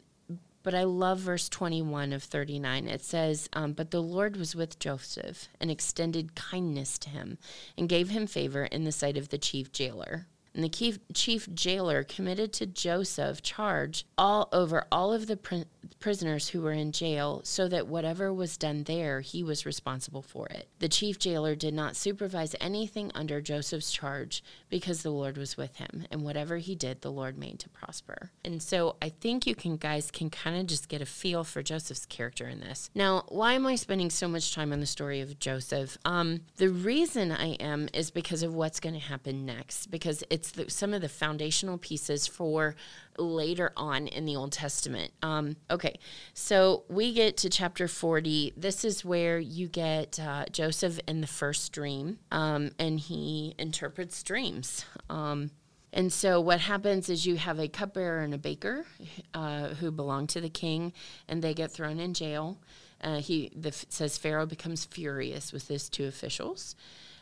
but 0.62 0.76
I 0.76 0.84
love 0.84 1.20
verse 1.20 1.48
21 1.48 2.12
of 2.12 2.22
39. 2.22 2.88
It 2.88 3.02
says, 3.02 3.50
um, 3.54 3.72
But 3.74 3.92
the 3.92 4.02
Lord 4.02 4.36
was 4.36 4.56
with 4.56 4.78
Joseph 4.78 5.48
and 5.60 5.72
extended 5.72 6.36
kindness 6.36 7.00
to 7.00 7.10
him 7.10 7.38
and 7.78 7.88
gave 7.88 8.10
him 8.10 8.28
favor 8.28 8.66
in 8.66 8.84
the 8.84 8.92
sight 8.92 9.18
of 9.18 9.30
the 9.30 9.38
chief 9.38 9.72
jailer. 9.72 10.28
And 10.60 10.64
the 10.66 10.68
chief, 10.68 11.00
chief 11.14 11.48
jailer 11.54 12.04
committed 12.04 12.52
to 12.52 12.66
Joseph 12.66 13.42
charge 13.42 14.06
all 14.18 14.50
over 14.52 14.86
all 14.92 15.14
of 15.14 15.28
the 15.28 15.38
pr- 15.38 15.62
prisoners 16.02 16.50
who 16.50 16.62
were 16.62 16.74
in 16.74 16.92
jail, 16.92 17.40
so 17.46 17.70
that 17.70 17.88
whatever 17.88 18.34
was 18.34 18.58
done 18.58 18.84
there, 18.84 19.22
he 19.22 19.42
was 19.42 19.66
responsible 19.66 20.22
for 20.22 20.48
it. 20.48 20.68
The 20.80 20.90
chief 20.90 21.18
jailer 21.18 21.56
did 21.56 21.74
not 21.74 21.96
supervise 21.96 22.56
anything 22.60 23.10
under 23.16 23.40
Joseph's 23.40 23.94
charge 23.94 24.44
because 24.70 25.02
the 25.02 25.12
Lord 25.12 25.38
was 25.38 25.56
with 25.56 25.78
him, 25.78 26.06
and 26.12 26.24
whatever 26.24 26.58
he 26.58 26.76
did, 26.76 27.02
the 27.02 27.12
Lord 27.12 27.38
made 27.38 27.60
to 27.60 27.70
prosper. 27.70 28.32
And 28.44 28.62
so 28.62 28.98
I 29.02 29.08
think 29.08 29.48
you 29.48 29.56
can 29.56 29.78
guys 29.78 30.12
can 30.12 30.30
kind 30.30 30.60
of 30.60 30.68
just 30.68 30.90
get 30.90 31.02
a 31.02 31.06
feel 31.06 31.46
for 31.46 31.64
Joseph's 31.64 32.06
character 32.06 32.50
in 32.50 32.60
this. 32.60 32.90
Now, 32.94 33.24
why 33.30 33.54
am 33.54 33.66
I 33.66 33.76
spending 33.76 34.10
so 34.10 34.28
much 34.28 34.54
time 34.54 34.74
on 34.74 34.82
the 34.82 34.86
story 34.86 35.22
of 35.22 35.40
Joseph? 35.40 35.98
Um, 36.04 36.42
the 36.58 36.70
reason 36.70 37.32
I 37.32 37.54
am 37.62 37.88
is 37.94 38.12
because 38.12 38.44
of 38.44 38.54
what's 38.54 38.82
going 38.82 38.96
to 38.96 39.00
happen 39.00 39.46
next, 39.46 39.88
because 39.88 40.22
it's 40.30 40.49
it's 40.50 40.52
the, 40.52 40.72
some 40.72 40.94
of 40.94 41.02
the 41.02 41.10
foundational 41.10 41.78
pieces 41.78 42.28
for 42.28 42.76
later 43.18 43.72
on 43.76 44.08
in 44.08 44.26
the 44.26 44.36
Old 44.36 44.52
Testament. 44.52 45.12
Um, 45.22 45.56
okay, 45.70 46.00
so 46.34 46.84
we 46.90 47.14
get 47.14 47.38
to 47.38 47.50
chapter 47.50 47.88
40. 47.88 48.54
This 48.56 48.86
is 48.86 49.04
where 49.04 49.40
you 49.40 49.68
get 49.68 50.20
uh, 50.20 50.46
Joseph 50.52 51.00
in 51.08 51.22
the 51.22 51.28
first 51.28 51.72
dream, 51.72 52.20
um, 52.32 52.72
and 52.80 53.00
he 53.00 53.56
interprets 53.58 54.24
dreams. 54.24 54.86
Um, 55.10 55.52
and 55.92 56.14
so 56.14 56.40
what 56.40 56.62
happens 56.62 57.10
is 57.10 57.26
you 57.26 57.38
have 57.38 57.60
a 57.60 57.68
cupbearer 57.68 58.20
and 58.20 58.34
a 58.34 58.38
baker 58.38 58.86
uh, 59.34 59.70
who 59.70 59.92
belong 59.92 60.28
to 60.28 60.42
the 60.42 60.50
king, 60.50 60.94
and 61.28 61.42
they 61.42 61.54
get 61.54 61.72
thrown 61.72 62.00
in 62.00 62.14
jail. 62.14 62.60
Uh, 63.02 63.18
he 63.18 63.52
the, 63.56 63.72
says 63.72 64.18
Pharaoh 64.18 64.46
becomes 64.46 64.86
furious 64.86 65.52
with 65.52 65.68
his 65.68 65.90
two 65.90 66.06
officials. 66.06 66.76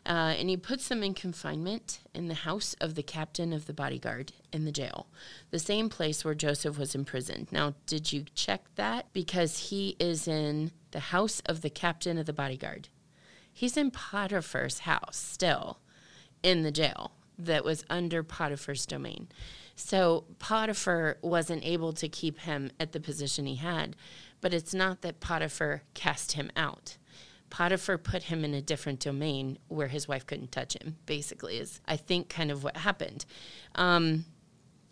Uh, 0.08 0.34
and 0.40 0.50
he 0.50 0.56
puts 0.56 0.88
them 0.88 1.04
in 1.04 1.14
confinement 1.14 2.00
in 2.16 2.30
the 2.30 2.34
house 2.34 2.74
of 2.80 2.96
the 2.96 3.04
captain 3.04 3.52
of 3.52 3.66
the 3.66 3.74
bodyguard 3.74 4.32
in 4.54 4.64
the 4.64 4.72
jail, 4.72 5.08
the 5.52 5.60
same 5.60 5.90
place 5.90 6.24
where 6.24 6.34
Joseph 6.34 6.80
was 6.80 6.96
imprisoned. 6.96 7.52
Now, 7.52 7.76
did 7.86 8.14
you 8.14 8.24
check 8.34 8.62
that? 8.76 9.12
Because 9.12 9.70
he 9.70 9.98
is 10.00 10.26
in 10.26 10.72
the 10.92 11.02
house 11.02 11.42
of 11.46 11.62
the 11.62 11.70
captain 11.70 12.18
of 12.18 12.26
the 12.26 12.32
bodyguard. 12.32 12.88
He's 13.52 13.76
in 13.76 13.92
Potiphar's 13.92 14.80
house 14.80 15.18
still 15.18 15.80
in 16.42 16.64
the 16.64 16.72
jail 16.72 17.12
that 17.38 17.66
was 17.66 17.84
under 17.90 18.24
Potiphar's 18.24 18.86
domain. 18.86 19.28
So 19.76 20.24
Potiphar 20.40 21.18
wasn't 21.22 21.66
able 21.66 21.92
to 21.94 22.08
keep 22.08 22.40
him 22.40 22.72
at 22.80 22.94
the 22.94 23.02
position 23.02 23.46
he 23.46 23.56
had, 23.56 23.98
but 24.40 24.54
it's 24.54 24.74
not 24.74 25.02
that 25.02 25.20
Potiphar 25.20 25.84
cast 25.94 26.32
him 26.32 26.50
out. 26.56 26.98
Potiphar 27.50 27.98
put 27.98 28.24
him 28.24 28.44
in 28.44 28.54
a 28.54 28.62
different 28.62 29.00
domain 29.00 29.58
where 29.68 29.88
his 29.88 30.08
wife 30.08 30.26
couldn't 30.26 30.52
touch 30.52 30.76
him, 30.76 30.98
basically, 31.06 31.58
is 31.58 31.82
I 31.88 31.98
think 31.98 32.30
kind 32.30 32.52
of 32.52 32.64
what 32.64 32.78
happened. 32.78 33.26
Um, 33.76 34.26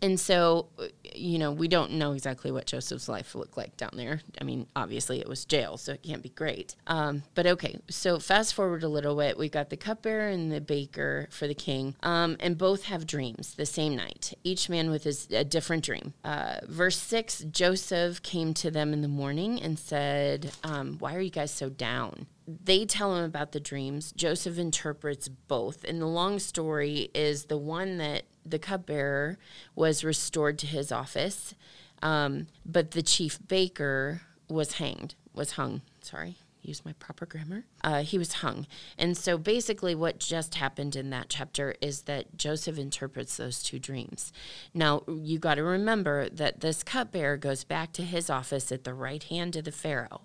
and 0.02 0.20
so, 0.20 0.68
you 1.14 1.38
know, 1.38 1.52
we 1.52 1.68
don't 1.68 1.92
know 1.92 2.12
exactly 2.12 2.50
what 2.50 2.66
Joseph's 2.66 3.08
life 3.08 3.34
looked 3.34 3.56
like 3.56 3.76
down 3.76 3.92
there. 3.94 4.20
I 4.38 4.44
mean, 4.44 4.66
obviously 4.76 5.20
it 5.20 5.28
was 5.28 5.44
jail, 5.44 5.78
so 5.78 5.92
it 5.92 6.02
can't 6.02 6.22
be 6.22 6.28
great. 6.28 6.76
Um, 6.86 7.22
but 7.34 7.46
okay, 7.46 7.78
so 7.88 8.18
fast 8.18 8.54
forward 8.54 8.82
a 8.82 8.88
little 8.88 9.16
bit. 9.16 9.38
We've 9.38 9.50
got 9.50 9.70
the 9.70 9.76
cupbearer 9.76 10.28
and 10.28 10.52
the 10.52 10.60
baker 10.60 11.28
for 11.30 11.46
the 11.46 11.54
king, 11.54 11.96
um, 12.02 12.36
and 12.40 12.58
both 12.58 12.84
have 12.84 13.06
dreams 13.06 13.54
the 13.54 13.66
same 13.66 13.96
night, 13.96 14.34
each 14.44 14.68
man 14.68 14.90
with 14.90 15.04
his 15.04 15.28
a 15.30 15.44
different 15.44 15.84
dream. 15.84 16.12
Uh, 16.22 16.58
verse 16.64 16.98
six 16.98 17.40
Joseph 17.40 18.22
came 18.22 18.52
to 18.54 18.70
them 18.70 18.92
in 18.92 19.00
the 19.00 19.08
morning 19.08 19.60
and 19.60 19.78
said, 19.78 20.52
um, 20.62 20.98
Why 20.98 21.14
are 21.14 21.20
you 21.20 21.30
guys 21.30 21.50
so 21.50 21.70
down? 21.70 22.26
They 22.46 22.84
tell 22.84 23.16
him 23.16 23.24
about 23.24 23.52
the 23.52 23.60
dreams. 23.60 24.12
Joseph 24.12 24.58
interprets 24.58 25.28
both. 25.28 25.84
And 25.84 26.00
the 26.00 26.06
long 26.06 26.38
story 26.38 27.10
is 27.14 27.46
the 27.46 27.58
one 27.58 27.98
that 27.98 28.24
the 28.44 28.58
cupbearer 28.58 29.38
was 29.74 30.04
restored 30.04 30.58
to 30.60 30.66
his 30.66 30.92
office, 30.92 31.54
um, 32.02 32.46
but 32.64 32.92
the 32.92 33.02
chief 33.02 33.38
baker 33.46 34.22
was 34.48 34.74
hanged, 34.74 35.16
was 35.34 35.52
hung. 35.52 35.82
Sorry, 36.00 36.36
use 36.62 36.84
my 36.84 36.92
proper 36.94 37.26
grammar. 37.26 37.64
Uh, 37.82 38.02
he 38.02 38.18
was 38.18 38.34
hung. 38.34 38.68
And 38.96 39.16
so 39.16 39.36
basically, 39.36 39.96
what 39.96 40.18
just 40.18 40.56
happened 40.56 40.94
in 40.94 41.10
that 41.10 41.28
chapter 41.28 41.74
is 41.80 42.02
that 42.02 42.36
Joseph 42.36 42.78
interprets 42.78 43.36
those 43.36 43.62
two 43.62 43.80
dreams. 43.80 44.32
Now, 44.72 45.02
you 45.08 45.40
got 45.40 45.56
to 45.56 45.64
remember 45.64 46.28
that 46.28 46.60
this 46.60 46.84
cupbearer 46.84 47.36
goes 47.36 47.64
back 47.64 47.92
to 47.94 48.02
his 48.02 48.30
office 48.30 48.70
at 48.70 48.84
the 48.84 48.94
right 48.94 49.24
hand 49.24 49.56
of 49.56 49.64
the 49.64 49.72
Pharaoh 49.72 50.22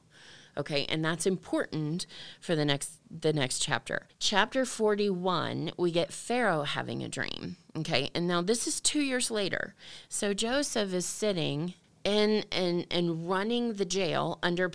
okay 0.58 0.86
and 0.90 1.04
that's 1.04 1.26
important 1.26 2.06
for 2.40 2.56
the 2.56 2.66
next 2.66 2.94
the 3.10 3.34
next 3.34 3.60
chapter 3.60 4.08
chapter 4.20 4.66
41 4.66 5.72
we 5.78 5.92
get 5.92 6.14
pharaoh 6.14 6.64
having 6.64 7.04
a 7.04 7.10
dream 7.10 7.58
okay 7.78 8.10
and 8.14 8.28
now 8.28 8.42
this 8.42 8.68
is 8.68 8.80
two 8.80 9.02
years 9.02 9.32
later 9.32 9.76
so 10.10 10.34
joseph 10.34 10.94
is 10.94 11.06
sitting 11.06 11.74
in 12.04 12.44
and 12.52 12.86
and 12.90 13.30
running 13.30 13.74
the 13.74 13.86
jail 13.86 14.40
under 14.42 14.72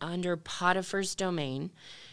under 0.00 0.36
potiphar's 0.36 1.14
domain 1.14 1.70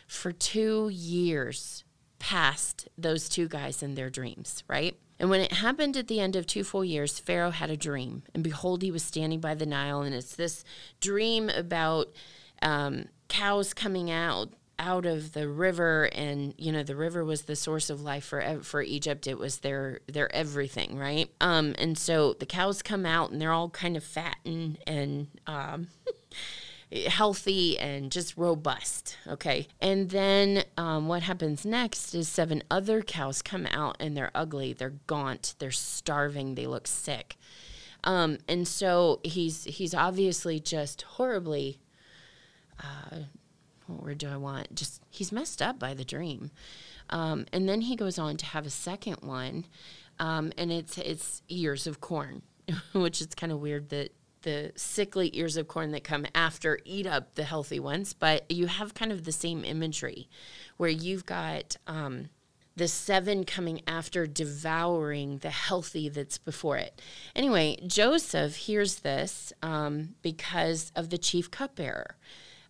for 0.07 0.31
two 0.31 0.89
years 0.89 1.83
past 2.19 2.87
those 2.97 3.27
two 3.27 3.47
guys 3.47 3.83
in 3.83 3.95
their 3.95 4.09
dreams 4.09 4.63
right 4.67 4.97
and 5.19 5.29
when 5.29 5.41
it 5.41 5.53
happened 5.53 5.95
at 5.95 6.07
the 6.07 6.19
end 6.19 6.35
of 6.35 6.45
two 6.45 6.63
full 6.63 6.83
years, 6.83 7.19
Pharaoh 7.19 7.51
had 7.51 7.69
a 7.69 7.77
dream. 7.77 8.23
And 8.33 8.43
behold, 8.43 8.81
he 8.81 8.91
was 8.91 9.03
standing 9.03 9.39
by 9.39 9.55
the 9.55 9.65
Nile. 9.65 10.01
And 10.01 10.13
it's 10.13 10.35
this 10.35 10.65
dream 10.99 11.49
about 11.49 12.09
um, 12.65 13.05
cows 13.29 13.73
coming 13.73 14.11
out 14.11 14.49
out 14.77 15.05
of 15.05 15.31
the 15.31 15.47
river 15.47 16.09
and 16.13 16.53
you 16.57 16.69
know 16.69 16.83
the 16.83 16.97
river 16.97 17.23
was 17.23 17.43
the 17.43 17.55
source 17.55 17.89
of 17.89 18.01
life 18.01 18.25
for 18.25 18.59
for 18.61 18.81
Egypt. 18.81 19.25
It 19.25 19.37
was 19.37 19.59
their 19.59 20.01
their 20.07 20.33
everything 20.35 20.97
right? 20.97 21.29
Um 21.39 21.75
and 21.77 21.97
so 21.97 22.33
the 22.33 22.45
cows 22.45 22.81
come 22.81 23.05
out 23.05 23.31
and 23.31 23.39
they're 23.39 23.53
all 23.53 23.69
kind 23.69 23.95
of 23.95 24.03
fat 24.03 24.35
and 24.45 24.77
and 24.85 25.27
um 25.47 25.87
healthy 27.07 27.79
and 27.79 28.11
just 28.11 28.35
robust 28.35 29.17
okay? 29.27 29.67
And 29.79 30.09
then 30.09 30.65
um, 30.77 31.07
what 31.07 31.23
happens 31.23 31.65
next 31.65 32.13
is 32.13 32.27
seven 32.27 32.61
other 32.69 33.01
cows 33.01 33.41
come 33.41 33.65
out 33.67 33.95
and 33.99 34.15
they're 34.15 34.31
ugly. 34.35 34.73
They're 34.73 34.95
gaunt. 35.07 35.55
They're 35.59 35.71
starving. 35.71 36.55
They 36.55 36.67
look 36.67 36.85
sick. 36.87 37.37
Um, 38.03 38.37
and 38.47 38.67
so 38.67 39.19
he's 39.23 39.63
he's 39.63 39.93
obviously 39.93 40.59
just 40.59 41.01
horribly 41.03 41.79
uh, 42.79 43.17
what 43.87 44.03
word 44.03 44.17
do 44.17 44.29
I 44.29 44.37
want? 44.37 44.73
Just 44.75 45.01
he's 45.09 45.31
messed 45.31 45.61
up 45.61 45.79
by 45.79 45.93
the 45.93 46.05
dream. 46.05 46.51
Um, 47.09 47.45
and 47.53 47.69
then 47.69 47.81
he 47.81 47.95
goes 47.95 48.17
on 48.17 48.37
to 48.37 48.45
have 48.47 48.65
a 48.65 48.71
second 48.71 49.17
one, 49.21 49.65
um, 50.19 50.51
and 50.57 50.71
it's 50.71 50.97
it's 50.97 51.41
ears 51.49 51.87
of 51.87 52.01
corn, 52.01 52.41
which 52.93 53.21
is 53.21 53.27
kind 53.35 53.51
of 53.51 53.59
weird 53.59 53.89
that 53.89 54.11
the 54.41 54.71
sickly 54.75 55.31
ears 55.33 55.57
of 55.57 55.67
corn 55.67 55.91
that 55.91 56.03
come 56.03 56.25
after 56.35 56.79
eat 56.85 57.07
up 57.07 57.35
the 57.35 57.43
healthy 57.43 57.79
ones. 57.79 58.13
But 58.13 58.49
you 58.49 58.67
have 58.67 58.93
kind 58.93 59.11
of 59.11 59.23
the 59.23 59.31
same 59.31 59.63
imagery, 59.63 60.29
where 60.77 60.89
you've 60.89 61.25
got 61.25 61.77
um, 61.85 62.29
the 62.75 62.87
seven 62.87 63.43
coming 63.43 63.81
after 63.87 64.27
devouring 64.27 65.39
the 65.39 65.49
healthy 65.49 66.09
that's 66.09 66.37
before 66.37 66.77
it. 66.77 66.99
Anyway, 67.35 67.77
Joseph 67.85 68.55
hears 68.55 68.99
this 68.99 69.53
um, 69.61 70.15
because 70.21 70.91
of 70.95 71.09
the 71.09 71.17
chief 71.17 71.51
cupbearer. 71.51 72.15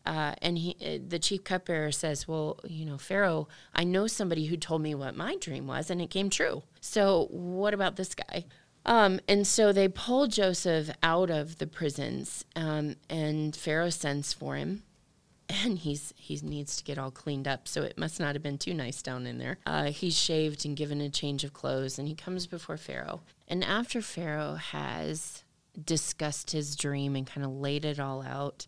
Uh, 0.05 0.35
and 0.41 0.57
he, 0.57 0.75
uh, 0.85 1.00
the 1.07 1.19
chief 1.19 1.43
cupbearer 1.43 1.91
says, 1.91 2.27
"Well, 2.27 2.59
you 2.65 2.85
know, 2.85 2.97
Pharaoh, 2.97 3.47
I 3.74 3.83
know 3.83 4.07
somebody 4.07 4.45
who 4.45 4.57
told 4.57 4.81
me 4.81 4.95
what 4.95 5.15
my 5.15 5.35
dream 5.38 5.67
was, 5.67 5.89
and 5.89 6.01
it 6.01 6.09
came 6.09 6.29
true. 6.29 6.63
So 6.81 7.27
what 7.31 7.74
about 7.74 7.95
this 7.95 8.13
guy?" 8.15 8.45
Um, 8.85 9.19
and 9.27 9.47
so 9.47 9.74
they 9.74 9.88
pull 9.88 10.27
Joseph 10.27 10.91
out 11.01 11.31
of 11.31 11.57
the 11.57 11.67
prisons, 11.67 12.45
um, 12.55 12.95
and 13.09 13.55
Pharaoh 13.55 13.89
sends 13.89 14.31
for 14.31 14.55
him, 14.55 14.83
and 15.50 15.79
he's 15.79 16.13
he 16.17 16.39
needs 16.43 16.77
to 16.77 16.83
get 16.83 16.97
all 16.97 17.12
cleaned 17.12 17.47
up. 17.47 17.67
So 17.67 17.81
it 17.81 17.97
must 17.97 18.19
not 18.19 18.35
have 18.35 18.43
been 18.43 18.59
too 18.59 18.74
nice 18.74 19.01
down 19.01 19.25
in 19.25 19.39
there. 19.39 19.57
Uh, 19.65 19.85
he's 19.85 20.15
shaved 20.15 20.65
and 20.65 20.77
given 20.77 21.01
a 21.01 21.09
change 21.09 21.43
of 21.43 21.53
clothes, 21.53 21.97
and 21.97 22.07
he 22.07 22.15
comes 22.15 22.45
before 22.45 22.77
Pharaoh. 22.77 23.21
And 23.47 23.63
after 23.63 24.01
Pharaoh 24.01 24.55
has 24.55 25.43
discussed 25.83 26.51
his 26.51 26.75
dream 26.75 27.15
and 27.15 27.27
kind 27.27 27.45
of 27.45 27.51
laid 27.51 27.85
it 27.85 28.00
all 28.00 28.21
out 28.21 28.65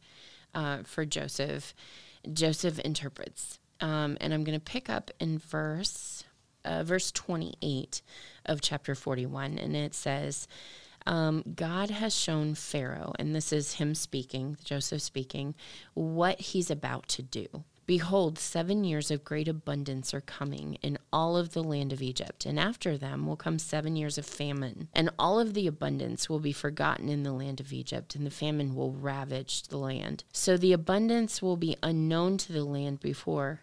uh, 0.53 0.79
for 0.83 1.05
Joseph, 1.05 1.73
Joseph 2.31 2.79
interprets. 2.79 3.59
Um, 3.79 4.17
and 4.19 4.33
I'm 4.33 4.43
going 4.43 4.59
to 4.59 4.63
pick 4.63 4.89
up 4.89 5.11
in 5.19 5.37
verse 5.37 6.23
uh, 6.65 6.83
verse 6.83 7.11
28 7.11 8.01
of 8.45 8.61
chapter 8.61 8.93
41, 8.93 9.57
and 9.57 9.75
it 9.75 9.93
says, 9.93 10.47
um, 11.05 11.43
God 11.55 11.89
has 11.89 12.13
shown 12.13 12.53
Pharaoh, 12.53 13.13
and 13.17 13.33
this 13.33 13.53
is 13.53 13.75
him 13.75 13.95
speaking, 13.95 14.57
Joseph 14.63 15.01
speaking, 15.01 15.55
what 15.93 16.39
he's 16.39 16.69
about 16.69 17.07
to 17.09 17.23
do. 17.23 17.47
Behold, 17.87 18.37
seven 18.37 18.83
years 18.83 19.09
of 19.09 19.23
great 19.23 19.47
abundance 19.47 20.13
are 20.13 20.19
coming 20.19 20.77
in 20.81 20.97
all 21.11 21.37
of 21.37 21.53
the 21.53 21.63
land 21.63 21.93
of 21.93 22.01
Egypt, 22.01 22.45
and 22.45 22.59
after 22.59 22.97
them 22.97 23.25
will 23.25 23.37
come 23.37 23.57
seven 23.57 23.95
years 23.95 24.17
of 24.17 24.25
famine, 24.25 24.89
and 24.93 25.09
all 25.17 25.39
of 25.39 25.53
the 25.53 25.67
abundance 25.67 26.29
will 26.29 26.41
be 26.41 26.51
forgotten 26.51 27.07
in 27.07 27.23
the 27.23 27.31
land 27.31 27.61
of 27.61 27.71
Egypt, 27.71 28.13
and 28.13 28.25
the 28.25 28.29
famine 28.29 28.75
will 28.75 28.91
ravage 28.91 29.63
the 29.63 29.77
land. 29.77 30.25
So 30.33 30.57
the 30.57 30.73
abundance 30.73 31.41
will 31.41 31.55
be 31.55 31.77
unknown 31.81 32.37
to 32.39 32.51
the 32.51 32.65
land 32.65 32.99
before. 32.99 33.61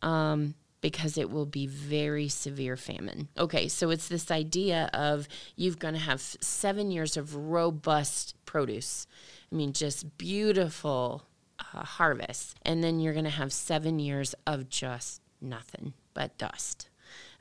Um, 0.00 0.54
because 0.80 1.18
it 1.18 1.30
will 1.30 1.44
be 1.44 1.66
very 1.66 2.26
severe 2.26 2.74
famine. 2.74 3.28
Okay, 3.36 3.68
so 3.68 3.90
it's 3.90 4.08
this 4.08 4.30
idea 4.30 4.88
of 4.94 5.28
you're 5.54 5.74
going 5.74 5.92
to 5.92 6.00
have 6.00 6.22
seven 6.22 6.90
years 6.90 7.18
of 7.18 7.36
robust 7.36 8.34
produce. 8.46 9.06
I 9.52 9.56
mean, 9.56 9.74
just 9.74 10.16
beautiful 10.16 11.24
harvest. 11.72 12.58
And 12.62 12.82
then 12.82 13.00
you're 13.00 13.12
going 13.12 13.24
to 13.24 13.30
have 13.30 13.52
seven 13.52 13.98
years 13.98 14.34
of 14.46 14.68
just 14.68 15.20
nothing 15.40 15.94
but 16.14 16.36
dust. 16.38 16.88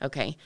Okay. 0.01 0.37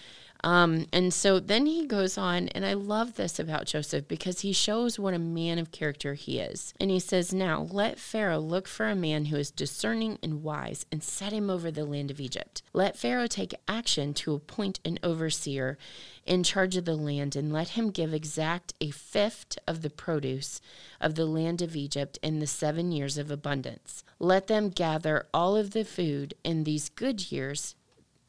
Um, 0.43 0.87
and 0.91 1.13
so 1.13 1.39
then 1.39 1.65
he 1.65 1.85
goes 1.85 2.17
on, 2.17 2.49
and 2.49 2.65
I 2.65 2.73
love 2.73 3.15
this 3.15 3.39
about 3.39 3.65
Joseph 3.65 4.07
because 4.09 4.41
he 4.41 4.51
shows 4.51 4.99
what 4.99 5.13
a 5.13 5.19
man 5.19 5.57
of 5.57 5.71
character 5.71 6.15
he 6.15 6.39
is. 6.39 6.73
And 6.81 6.91
he 6.91 6.99
says, 6.99 7.33
Now 7.33 7.61
let 7.71 7.97
Pharaoh 7.97 8.39
look 8.39 8.67
for 8.67 8.89
a 8.89 8.95
man 8.95 9.25
who 9.25 9.37
is 9.37 9.51
discerning 9.51 10.19
and 10.21 10.43
wise 10.43 10.85
and 10.91 11.01
set 11.01 11.31
him 11.31 11.49
over 11.49 11.71
the 11.71 11.85
land 11.85 12.11
of 12.11 12.19
Egypt. 12.19 12.61
Let 12.73 12.97
Pharaoh 12.97 13.27
take 13.27 13.55
action 13.69 14.13
to 14.15 14.33
appoint 14.33 14.81
an 14.83 14.99
overseer 15.01 15.77
in 16.25 16.43
charge 16.43 16.75
of 16.75 16.85
the 16.85 16.95
land, 16.95 17.37
and 17.37 17.53
let 17.53 17.69
him 17.69 17.89
give 17.89 18.13
exact 18.13 18.73
a 18.81 18.91
fifth 18.91 19.57
of 19.65 19.81
the 19.81 19.89
produce 19.89 20.59
of 20.99 21.15
the 21.15 21.25
land 21.25 21.61
of 21.61 21.75
Egypt 21.75 22.19
in 22.21 22.39
the 22.39 22.47
seven 22.47 22.91
years 22.91 23.17
of 23.17 23.31
abundance. 23.31 24.03
Let 24.19 24.47
them 24.47 24.69
gather 24.69 25.27
all 25.33 25.55
of 25.55 25.71
the 25.71 25.85
food 25.85 26.33
in 26.43 26.63
these 26.63 26.89
good 26.89 27.31
years 27.31 27.75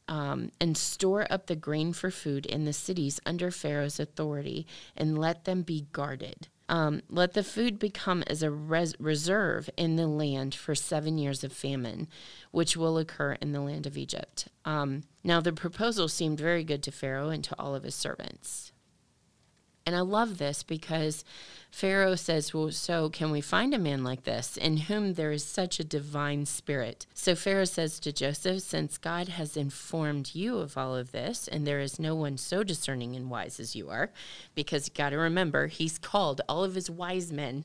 um, 0.09 0.51
and 0.61 0.77
store 0.77 1.27
up 1.31 1.47
the 1.47 1.57
grain 1.57 1.93
for 1.93 2.11
food 2.11 2.47
in 2.47 2.65
the 2.65 2.73
cities 2.73 3.21
under 3.25 3.51
Pharaoh's 3.51 4.01
authority, 4.01 4.67
and 4.97 5.19
let 5.19 5.45
them 5.45 5.63
be 5.63 5.87
guarded. 5.93 6.49
Um, 6.69 7.03
let 7.11 7.35
the 7.35 7.45
food 7.45 7.79
become 7.79 8.23
as 8.27 8.43
a 8.43 8.51
res- 8.51 8.99
reserve 8.99 9.69
in 9.77 9.97
the 9.97 10.07
land 10.07 10.55
for 10.55 10.75
seven 10.75 11.19
years 11.19 11.45
of 11.45 11.53
famine, 11.53 12.09
which 12.53 12.77
will 12.77 12.97
occur 12.97 13.33
in 13.33 13.53
the 13.53 13.61
land 13.61 13.87
of 13.87 13.99
Egypt. 13.99 14.49
Um, 14.65 15.03
now, 15.23 15.41
the 15.41 15.53
proposal 15.53 16.09
seemed 16.09 16.39
very 16.39 16.65
good 16.65 16.83
to 16.85 16.91
Pharaoh 16.91 17.29
and 17.29 17.45
to 17.45 17.55
all 17.59 17.75
of 17.75 17.83
his 17.83 17.95
servants. 17.95 18.73
And 19.87 19.95
I 19.95 20.01
love 20.01 20.39
this 20.39 20.63
because 20.63 21.27
Pharaoh 21.71 22.15
says, 22.15 22.55
Well, 22.55 22.71
so 22.71 23.11
can 23.11 23.31
we 23.31 23.43
find 23.43 23.75
a 23.75 23.79
man 23.79 24.03
like 24.03 24.25
this 24.25 24.57
in 24.57 24.79
whom 24.79 25.13
there 25.13 25.31
is 25.31 25.45
such 25.45 25.79
a 25.79 25.85
divine 25.85 26.47
spirit? 26.47 27.05
So 27.13 27.35
Pharaoh 27.35 27.67
says 27.67 28.01
to 28.01 28.11
Joseph, 28.11 28.63
Since 28.63 28.97
God 28.97 29.29
has 29.29 29.59
informed 29.59 30.31
you 30.35 30.57
of 30.57 30.79
all 30.79 30.97
of 30.97 31.13
this, 31.13 31.49
and 31.49 31.67
there 31.67 31.81
is 31.81 31.99
no 31.99 32.15
one 32.15 32.39
so 32.39 32.63
discerning 32.63 33.15
and 33.15 33.29
wise 33.29 33.61
as 33.61 33.77
you 33.77 33.91
are, 33.91 34.11
because 34.55 34.89
you 34.89 34.95
got 34.95 35.11
to 35.11 35.19
remember, 35.19 35.67
he's 35.67 35.99
called 35.99 36.41
all 36.49 36.65
of 36.65 36.77
his 36.77 36.89
wise 36.89 37.31
men, 37.31 37.65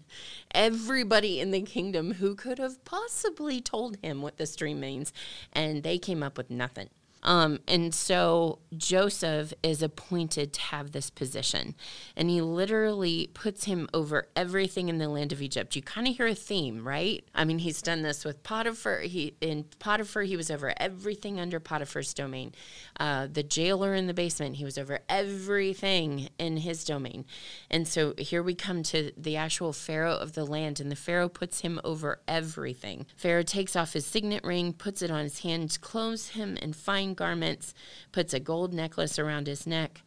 everybody 0.52 1.40
in 1.40 1.52
the 1.52 1.62
kingdom 1.62 2.16
who 2.16 2.36
could 2.36 2.60
have 2.60 2.84
possibly 2.84 3.62
told 3.62 3.96
him 4.04 4.22
what 4.22 4.36
this 4.36 4.58
dream 4.58 4.82
means, 4.82 5.14
and 5.54 5.84
they 5.84 5.98
came 5.98 6.22
up 6.22 6.38
with 6.38 6.50
nothing. 6.50 6.90
Um, 7.24 7.60
and 7.68 7.94
so 7.94 8.60
Joseph 8.76 9.54
is 9.62 9.82
appointed 9.82 10.54
to 10.54 10.62
have 10.62 10.92
this 10.92 11.10
position. 11.10 11.76
And 12.16 12.30
he 12.30 12.42
literally 12.42 13.30
puts 13.34 13.66
him 13.66 13.90
over 13.94 14.28
everything 14.36 14.90
in 14.90 14.98
the 14.98 15.10
land 15.10 15.32
of 15.32 15.42
Egypt. 15.42 15.76
You 15.76 15.82
kind 15.82 16.08
of 16.08 16.16
hear 16.16 16.28
a 16.28 16.36
theme, 16.36 16.88
right? 16.88 17.24
I 17.36 17.44
mean, 17.46 17.60
he's 17.60 17.82
done 17.82 18.04
this 18.04 18.24
with 18.24 18.44
Potiphar. 18.44 19.02
He 19.02 19.36
in 19.42 19.66
Potiphar, 19.80 20.24
he 20.24 20.38
was 20.38 20.50
over 20.50 20.74
everything 20.78 21.40
under 21.40 21.60
Potiphar's 21.60 22.14
domain. 22.14 22.54
Uh, 23.00 23.28
the 23.32 23.44
jailer 23.44 23.94
in 23.94 24.08
the 24.08 24.14
basement, 24.14 24.56
he 24.56 24.66
was 24.66 24.78
over 24.78 25.00
everything 25.10 26.30
in 26.38 26.58
his 26.58 26.84
domain. 26.84 27.26
And 27.70 27.88
so 27.88 28.14
here 28.18 28.44
we 28.44 28.56
come 28.56 28.84
to 28.84 29.12
the 29.18 29.36
actual 29.36 29.74
Pharaoh 29.74 30.16
of 30.16 30.34
the 30.34 30.46
land, 30.46 30.80
and 30.80 30.92
the 30.92 30.96
Pharaoh 30.96 31.30
puts 31.30 31.62
him 31.62 31.80
over 31.84 32.22
everything. 32.28 33.06
Pharaoh 33.16 33.44
takes 33.44 33.76
off 33.76 33.94
his 33.94 34.06
signet 34.06 34.44
ring, 34.44 34.74
puts 34.74 35.02
it 35.02 35.12
on 35.12 35.24
his 35.24 35.40
hand, 35.40 35.80
clothes 35.82 36.30
him 36.30 36.58
in 36.58 36.74
fine 36.74 37.09
fine 37.10 37.16
garments, 37.16 37.74
puts 38.12 38.34
a 38.34 38.40
gold 38.40 38.74
necklace 38.74 39.18
around 39.18 39.48
his 39.48 39.66
neck, 39.66 40.02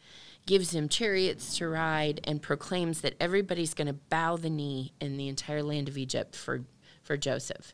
gives 0.45 0.73
him 0.73 0.89
chariots 0.89 1.57
to 1.57 1.67
ride, 1.67 2.21
and 2.23 2.41
proclaims 2.41 3.01
that 3.01 3.15
everybody's 3.19 3.73
going 3.73 3.87
to 3.87 3.93
bow 3.93 4.37
the 4.37 4.49
knee 4.49 4.93
in 4.99 5.17
the 5.17 5.27
entire 5.27 5.63
land 5.63 5.87
of 5.87 5.97
Egypt 5.97 6.35
for, 6.35 6.63
for 7.01 7.17
Joseph. 7.17 7.73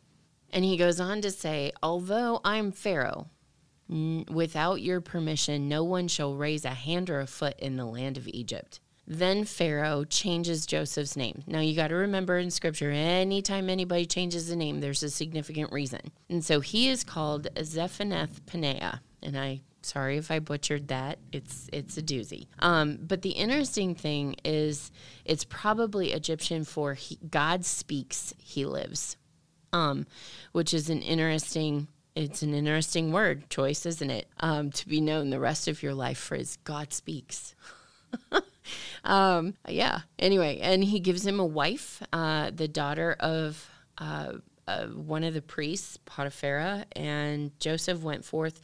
And 0.52 0.66
he 0.66 0.78
goes 0.78 1.00
on 1.00 1.22
to 1.22 1.32
say, 1.32 1.72
Although 1.84 2.42
I'm 2.44 2.72
Pharaoh, 2.72 3.28
n- 3.90 4.26
without 4.32 4.82
your 4.82 5.02
permission, 5.02 5.70
no 5.70 5.84
one 5.84 6.08
shall 6.08 6.36
raise 6.36 6.66
a 6.66 6.70
hand 6.70 7.10
or 7.10 7.20
a 7.20 7.28
foot 7.28 7.60
in 7.60 7.76
the 7.76 7.86
land 7.86 8.18
of 8.18 8.28
Egypt. 8.28 8.80
Then 9.12 9.44
Pharaoh 9.44 10.06
changes 10.06 10.68
Joseph's 10.68 11.16
name. 11.16 11.44
Now 11.48 11.62
you 11.62 11.76
got 11.76 11.88
to 11.88 11.96
remember 11.96 12.38
in 12.38 12.52
scripture, 12.52 12.92
anytime 12.92 13.68
anybody 13.68 14.06
changes 14.06 14.52
a 14.52 14.56
name, 14.56 14.82
there's 14.82 15.02
a 15.02 15.10
significant 15.10 15.72
reason. 15.72 16.12
And 16.30 16.46
so 16.46 16.60
he 16.60 16.90
is 16.90 17.04
called 17.04 17.48
Zaphenath 17.56 18.42
Paneah 18.42 19.00
and 19.22 19.38
I 19.38 19.62
sorry 19.82 20.18
if 20.18 20.32
I 20.32 20.40
butchered 20.40 20.88
that. 20.90 21.20
It's 21.32 21.70
it's 21.72 21.98
a 21.98 22.02
doozy. 22.02 22.48
Um, 22.60 23.00
but 23.02 23.22
the 23.22 23.32
interesting 23.32 23.96
thing 23.96 24.36
is, 24.44 24.92
it's 25.26 25.44
probably 25.44 26.12
Egyptian 26.12 26.64
for 26.64 26.94
he, 26.94 27.18
God 27.30 27.66
speaks, 27.66 28.34
He 28.38 28.66
lives, 28.66 29.18
um, 29.74 30.06
which 30.52 30.74
is 30.74 30.90
an 30.90 31.02
interesting. 31.02 31.88
It's 32.16 32.42
an 32.42 32.54
interesting 32.54 33.14
word 33.14 33.50
choice, 33.50 33.86
isn't 33.86 34.10
it? 34.10 34.28
Um, 34.40 34.72
to 34.72 34.88
be 34.88 35.00
known 35.00 35.30
the 35.30 35.40
rest 35.40 35.68
of 35.68 35.82
your 35.82 35.94
life 35.94 36.18
for 36.18 36.36
is 36.36 36.58
God 36.64 36.92
speaks. 36.92 37.56
um, 39.04 39.54
yeah. 39.68 40.00
Anyway, 40.18 40.60
and 40.60 40.84
he 40.84 41.00
gives 41.00 41.26
him 41.26 41.40
a 41.40 41.46
wife, 41.46 42.02
uh, 42.12 42.52
the 42.54 42.68
daughter 42.68 43.16
of 43.20 43.70
uh, 44.00 44.34
uh, 44.68 44.88
one 44.88 45.24
of 45.24 45.34
the 45.34 45.42
priests, 45.42 45.98
Potiphera, 46.06 46.84
and 46.94 47.58
Joseph 47.60 48.02
went 48.02 48.26
forth 48.26 48.60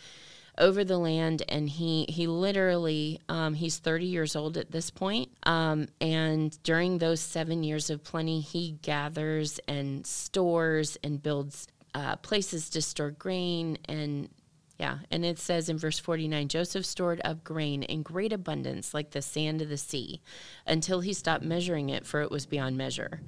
over 0.58 0.84
the 0.84 0.98
land 0.98 1.44
and 1.50 1.70
he 1.70 2.06
he 2.10 2.28
literally 2.28 3.20
um, 3.30 3.54
he's 3.54 3.78
30 3.78 4.06
years 4.06 4.36
old 4.36 4.58
at 4.58 4.72
this 4.72 4.90
point 4.90 5.30
um, 5.44 5.88
and 6.00 6.62
during 6.64 6.98
those 6.98 7.20
seven 7.20 7.64
years 7.64 7.90
of 7.90 8.04
plenty 8.04 8.40
he 8.40 8.78
gathers 8.82 9.60
and 9.68 10.06
stores 10.06 10.98
and 11.04 11.22
builds 11.22 11.68
uh, 11.94 12.16
places 12.18 12.70
to 12.70 12.82
store 12.82 13.12
grain 13.12 13.78
and 13.86 14.30
yeah, 14.78 14.98
and 15.10 15.24
it 15.24 15.40
says 15.40 15.70
in 15.70 15.78
verse 15.78 16.00
49 16.00 16.50
Joseph 16.50 16.86
stored 16.86 17.22
up 17.24 17.44
grain 17.44 17.84
in 17.84 18.04
great 18.04 18.34
abundance, 18.34 18.94
like 18.94 19.12
the 19.12 19.22
sand 19.22 19.62
of 19.62 19.70
the 19.70 19.78
sea, 19.78 20.22
until 20.68 21.00
he 21.00 21.14
stopped 21.14 21.46
measuring 21.46 21.90
it, 21.90 22.06
for 22.06 22.22
it 22.22 22.30
was 22.30 22.46
beyond 22.46 22.78
measure. 22.78 23.22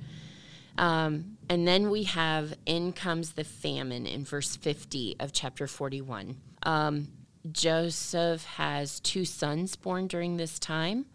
Um, 0.77 1.37
and 1.49 1.67
then 1.67 1.89
we 1.89 2.03
have 2.03 2.53
in 2.65 2.93
comes 2.93 3.33
the 3.33 3.43
famine 3.43 4.05
in 4.05 4.25
verse 4.25 4.55
50 4.55 5.15
of 5.19 5.33
chapter 5.33 5.67
41. 5.67 6.37
Um, 6.63 7.07
Joseph 7.51 8.43
has 8.45 8.99
two 8.99 9.25
sons 9.25 9.75
born 9.75 10.07
during 10.07 10.37
this 10.37 10.59
time. 10.59 11.05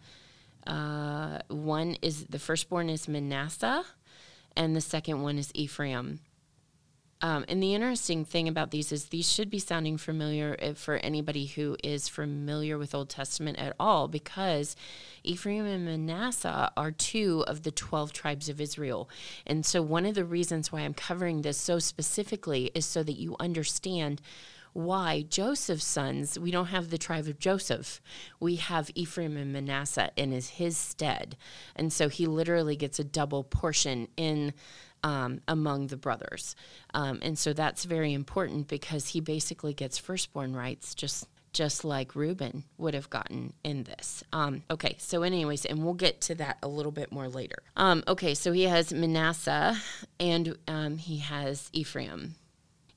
Uh, 0.65 1.39
one 1.49 1.97
is 2.01 2.25
the 2.25 2.39
firstborn 2.39 2.89
is 2.89 3.07
Manasseh, 3.07 3.83
and 4.55 4.75
the 4.75 4.81
second 4.81 5.21
one 5.21 5.37
is 5.37 5.51
Ephraim. 5.53 6.19
Um, 7.23 7.45
and 7.47 7.63
the 7.63 7.73
interesting 7.73 8.25
thing 8.25 8.49
about 8.49 8.71
these 8.71 8.91
is 8.91 9.05
these 9.05 9.31
should 9.31 9.49
be 9.49 9.57
sounding 9.57 9.95
familiar 9.97 10.57
uh, 10.61 10.73
for 10.73 10.97
anybody 10.97 11.45
who 11.45 11.77
is 11.81 12.09
familiar 12.09 12.77
with 12.77 12.93
Old 12.93 13.09
Testament 13.09 13.57
at 13.57 13.73
all, 13.79 14.09
because 14.09 14.75
Ephraim 15.23 15.65
and 15.65 15.85
Manasseh 15.85 16.69
are 16.75 16.91
two 16.91 17.45
of 17.47 17.63
the 17.63 17.71
12 17.71 18.11
tribes 18.11 18.49
of 18.49 18.59
Israel. 18.59 19.09
And 19.47 19.65
so, 19.65 19.81
one 19.81 20.05
of 20.05 20.15
the 20.15 20.25
reasons 20.25 20.69
why 20.69 20.81
I'm 20.81 20.93
covering 20.93 21.41
this 21.43 21.57
so 21.57 21.79
specifically 21.79 22.71
is 22.75 22.85
so 22.85 23.03
that 23.03 23.13
you 23.13 23.37
understand 23.39 24.21
why 24.73 25.21
Joseph's 25.21 25.85
sons, 25.85 26.37
we 26.37 26.51
don't 26.51 26.65
have 26.67 26.89
the 26.89 26.97
tribe 26.97 27.27
of 27.27 27.39
Joseph. 27.39 28.01
We 28.39 28.57
have 28.57 28.91
Ephraim 28.95 29.37
and 29.37 29.53
Manasseh 29.53 30.11
in 30.17 30.31
his, 30.31 30.49
his 30.49 30.75
stead. 30.75 31.37
And 31.73 31.93
so 31.93 32.09
he 32.09 32.25
literally 32.25 32.75
gets 32.75 32.99
a 32.99 33.03
double 33.03 33.43
portion 33.43 34.09
in 34.17 34.53
um, 35.03 35.41
among 35.47 35.87
the 35.87 35.97
brothers. 35.97 36.55
Um, 36.93 37.19
and 37.21 37.37
so 37.37 37.53
that's 37.53 37.83
very 37.83 38.13
important 38.13 38.67
because 38.67 39.09
he 39.09 39.19
basically 39.19 39.73
gets 39.73 39.97
firstborn 39.97 40.55
rights 40.55 40.95
just 40.95 41.27
just 41.53 41.85
like 41.85 42.15
Reuben 42.15 42.63
would 42.79 42.95
have 42.95 43.11
gotten 43.11 43.53
in 43.63 43.83
this. 43.83 44.23
Um, 44.33 44.63
okay, 44.71 44.95
so 44.97 45.21
anyways, 45.21 45.65
and 45.65 45.83
we'll 45.83 45.93
get 45.93 46.19
to 46.21 46.35
that 46.35 46.57
a 46.63 46.67
little 46.67 46.91
bit 46.91 47.11
more 47.11 47.29
later. 47.29 47.61
Um, 47.77 48.03
okay, 48.07 48.33
so 48.33 48.51
he 48.51 48.63
has 48.63 48.91
Manasseh 48.91 49.77
and 50.19 50.57
um, 50.67 50.97
he 50.97 51.19
has 51.19 51.69
Ephraim. 51.71 52.35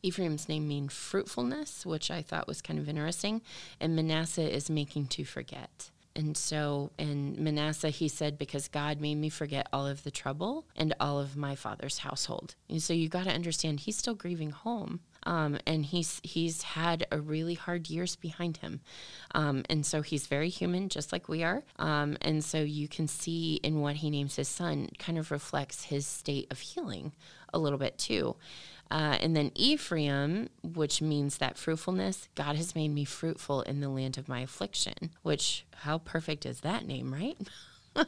Ephraim's 0.03 0.49
name 0.49 0.67
means 0.69 0.95
fruitfulness, 0.95 1.85
which 1.85 2.11
I 2.11 2.23
thought 2.23 2.49
was 2.49 2.63
kind 2.63 2.79
of 2.79 2.89
interesting, 2.89 3.43
and 3.81 3.95
Manasseh 3.95 4.51
is 4.51 4.71
making 4.71 5.09
to 5.09 5.25
forget. 5.25 5.91
And 6.17 6.37
so, 6.37 6.91
in 6.99 7.37
Manasseh, 7.45 7.91
he 7.91 8.09
said, 8.09 8.39
Because 8.39 8.69
God 8.69 9.01
made 9.01 9.17
me 9.17 9.29
forget 9.29 9.69
all 9.73 9.87
of 9.87 10.03
the 10.03 10.11
trouble 10.11 10.65
and 10.75 10.95
all 10.99 11.21
of 11.21 11.37
my 11.37 11.55
father's 11.55 11.99
household. 11.99 12.55
And 12.71 12.83
so, 12.83 12.95
you 12.95 13.09
got 13.09 13.25
to 13.25 13.33
understand, 13.33 13.81
he's 13.81 13.99
still 13.99 14.15
grieving 14.15 14.51
home. 14.51 15.01
um, 15.27 15.59
and 15.67 15.85
he's 15.85 16.21
he's 16.23 16.63
had 16.63 17.07
a 17.11 17.21
really 17.21 17.55
hard 17.55 17.91
years 17.91 18.17
behind 18.17 18.59
him, 18.59 18.81
um, 19.35 19.65
and 19.69 19.85
so 19.85 20.01
he's 20.03 20.27
very 20.29 20.49
human, 20.49 20.89
just 20.89 21.13
like 21.13 21.29
we 21.29 21.43
are. 21.43 21.65
Um, 21.79 22.17
and 22.23 22.45
so 22.45 22.59
you 22.63 22.89
can 22.89 23.09
see 23.09 23.59
in 23.63 23.81
what 23.81 23.97
he 23.97 24.11
names 24.11 24.37
his 24.37 24.49
son 24.49 24.89
kind 24.99 25.19
of 25.19 25.31
reflects 25.33 25.85
his 25.85 26.07
state 26.07 26.47
of 26.53 26.61
healing 26.61 27.13
a 27.53 27.59
little 27.59 27.79
bit 27.79 27.99
too. 27.99 28.37
Uh, 28.91 29.17
and 29.21 29.37
then 29.37 29.51
Ephraim, 29.55 30.49
which 30.63 31.03
means 31.03 31.39
that 31.39 31.59
fruitfulness, 31.59 32.29
God 32.35 32.57
has 32.57 32.75
made 32.75 32.89
me 32.89 33.05
fruitful 33.05 33.63
in 33.63 33.81
the 33.81 33.89
land 33.89 34.17
of 34.19 34.29
my 34.29 34.41
affliction, 34.41 35.11
which, 35.23 35.65
how 35.79 35.99
perfect 35.99 36.47
is 36.47 36.61
that 36.61 36.87
name, 36.87 37.13
right? 37.13 37.37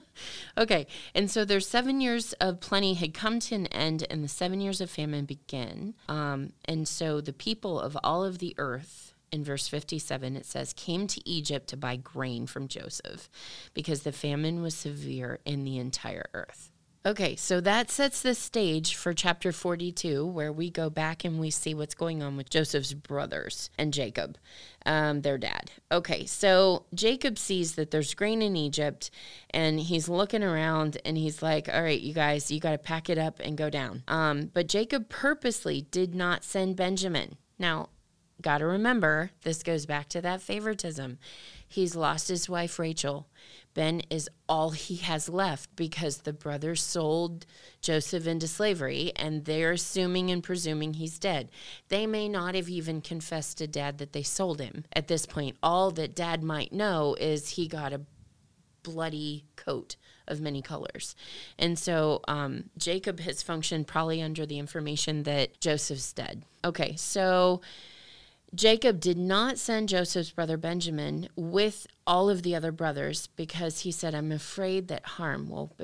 okay, 0.59 0.87
and 1.15 1.31
so 1.31 1.45
there's 1.45 1.67
seven 1.67 2.01
years 2.01 2.33
of 2.35 2.61
plenty 2.61 2.95
had 2.95 3.15
come 3.15 3.41
to 3.41 3.55
an 3.55 3.67
end, 3.69 4.07
and 4.11 4.23
the 4.23 4.29
seven 4.29 4.61
years 4.61 4.81
of 4.81 4.91
famine 4.91 5.25
begin. 5.25 5.95
Um, 6.09 6.53
and 6.65 6.87
so 6.87 7.21
the 7.21 7.33
people 7.33 7.81
of 7.81 7.97
all 8.05 8.25
of 8.25 8.39
the 8.39 8.55
earth, 8.59 9.15
in 9.31 9.45
verse 9.45 9.69
57, 9.69 10.37
it 10.37 10.47
says, 10.47 10.73
came 10.73 11.07
to 11.07 11.29
Egypt 11.29 11.69
to 11.69 11.77
buy 11.77 11.97
grain 11.97 12.47
from 12.47 12.67
Joseph 12.67 13.29
because 13.75 14.03
the 14.03 14.13
famine 14.13 14.63
was 14.63 14.75
severe 14.75 15.41
in 15.45 15.65
the 15.65 15.79
entire 15.79 16.31
earth. 16.33 16.71
Okay, 17.09 17.37
so 17.37 17.63
that 17.63 17.91
sets 17.91 18.21
the 18.21 18.35
stage 18.35 18.95
for 18.95 19.15
chapter 19.15 19.51
42, 19.51 20.27
where 20.27 20.53
we 20.53 20.69
go 20.69 20.91
back 20.91 21.25
and 21.25 21.41
we 21.41 21.49
see 21.49 21.73
what's 21.73 21.95
going 21.95 22.23
on 22.23 22.37
with 22.37 22.51
Joseph's 22.51 22.93
brothers 22.93 23.71
and 23.79 23.95
Jacob, 23.95 24.37
um, 24.85 25.23
their 25.23 25.39
dad. 25.39 25.71
Okay, 25.91 26.27
so 26.27 26.85
Jacob 26.93 27.39
sees 27.39 27.77
that 27.77 27.91
there's 27.91 28.13
grain 28.13 28.43
in 28.43 28.57
Egypt 28.57 29.11
and 29.49 29.81
he's 29.81 30.11
looking 30.11 30.43
around 30.43 30.99
and 31.07 31.17
he's 31.17 31.43
like, 31.43 31.67
all 31.73 31.83
right, 31.83 31.99
you 31.99 32.13
guys, 32.13 32.51
you 32.51 32.61
got 32.61 32.73
to 32.73 32.79
pack 32.79 33.09
it 33.09 33.17
up 33.17 33.41
and 33.41 33.57
go 33.57 33.71
down. 33.71 34.03
Um, 34.07 34.51
but 34.53 34.69
Jacob 34.69 35.09
purposely 35.09 35.87
did 35.91 36.15
not 36.15 36.45
send 36.45 36.77
Benjamin. 36.77 37.37
Now, 37.59 37.89
got 38.43 38.59
to 38.59 38.67
remember, 38.67 39.31
this 39.45 39.63
goes 39.63 39.87
back 39.87 40.11
to 40.11 40.21
that 40.21 40.43
favoritism. 40.43 41.19
He's 41.69 41.95
lost 41.95 42.29
his 42.29 42.49
wife, 42.49 42.79
Rachel. 42.79 43.29
Ben 43.75 44.03
is 44.11 44.29
all 44.49 44.71
he 44.71 44.97
has 44.97 45.29
left 45.29 45.77
because 45.77 46.19
the 46.19 46.33
brothers 46.33 46.83
sold 46.83 47.47
Joseph 47.81 48.27
into 48.27 48.49
slavery 48.49 49.13
and 49.15 49.45
they're 49.45 49.73
assuming 49.73 50.31
and 50.31 50.43
presuming 50.43 50.95
he's 50.95 51.19
dead. 51.19 51.51
They 51.89 52.07
may 52.07 52.29
not 52.29 52.55
have 52.55 52.69
even 52.69 53.01
confessed 53.01 53.59
to 53.59 53.67
dad 53.67 53.99
that 53.99 54.13
they 54.13 54.25
sold 54.25 54.61
him. 54.61 54.85
At 54.93 55.07
this 55.07 55.27
point, 55.27 55.57
all 55.63 55.91
that 55.93 56.17
dad 56.17 56.43
might 56.43 56.73
know 56.73 57.15
is 57.21 57.51
he 57.51 57.69
got 57.69 57.93
a 57.93 58.01
bloody 58.83 59.45
coat 59.55 59.97
of 60.27 60.41
many 60.41 60.63
colors. 60.63 61.15
And 61.59 61.79
so 61.79 62.21
um, 62.27 62.71
Jacob 62.77 63.21
has 63.21 63.43
functioned 63.43 63.87
probably 63.87 64.23
under 64.23 64.47
the 64.47 64.59
information 64.59 65.23
that 65.25 65.61
Joseph's 65.61 66.13
dead. 66.13 66.43
Okay, 66.65 66.97
so 66.97 67.61
Jacob 68.55 68.99
did 68.99 69.19
not 69.19 69.59
send 69.59 69.91
Joseph's 69.91 70.31
brother 70.31 70.57
Benjamin 70.57 71.29
with 71.37 71.87
all 72.09 72.31
of 72.31 72.43
the 72.43 72.57
other 72.57 72.73
brothers 72.73 73.27
because 73.37 73.81
he 73.81 73.93
said, 73.93 74.15
I'm 74.15 74.33
afraid 74.33 74.89
that 74.89 75.05
harm 75.05 75.51
will 75.51 75.77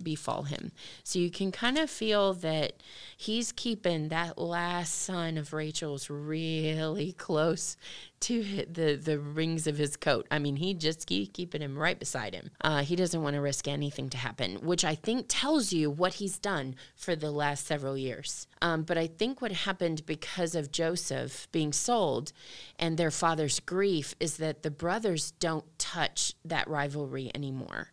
befall 0.00 0.44
him. 0.44 0.70
So 1.02 1.18
you 1.18 1.28
can 1.28 1.50
kind 1.50 1.76
of 1.76 1.90
feel 1.90 2.34
that 2.34 2.74
he's 3.16 3.50
keeping 3.50 4.08
that 4.08 4.38
last 4.38 4.94
son 4.94 5.36
of 5.36 5.52
Rachel's 5.52 6.08
really 6.08 7.12
close 7.12 7.76
to 8.20 8.64
the, 8.70 8.94
the 8.94 9.18
rings 9.18 9.66
of 9.66 9.76
his 9.76 9.96
coat. 9.96 10.28
I 10.30 10.38
mean, 10.38 10.54
he 10.54 10.74
just 10.74 11.06
keep 11.06 11.32
keeping 11.32 11.60
him 11.60 11.76
right 11.76 11.98
beside 11.98 12.34
him. 12.34 12.50
Uh, 12.60 12.82
he 12.82 12.94
doesn't 12.94 13.20
want 13.20 13.34
to 13.34 13.40
risk 13.40 13.66
anything 13.66 14.08
to 14.10 14.16
happen, 14.16 14.56
which 14.62 14.84
I 14.84 14.94
think 14.94 15.26
tells 15.28 15.72
you 15.72 15.90
what 15.90 16.14
he's 16.14 16.38
done 16.38 16.76
for 16.94 17.16
the 17.16 17.32
last 17.32 17.66
several 17.66 17.98
years. 17.98 18.46
Um, 18.60 18.84
but 18.84 18.96
I 18.96 19.08
think 19.08 19.42
what 19.42 19.50
happened 19.50 20.06
because 20.06 20.54
of 20.54 20.70
Joseph 20.70 21.48
being 21.50 21.72
sold 21.72 22.32
and 22.78 22.96
their 22.96 23.10
father's 23.10 23.58
grief 23.58 24.14
is 24.20 24.36
that 24.36 24.62
the 24.62 24.70
brothers 24.70 25.32
don't 25.40 25.64
touch 25.82 26.34
that 26.44 26.68
rivalry 26.68 27.32
anymore. 27.34 27.88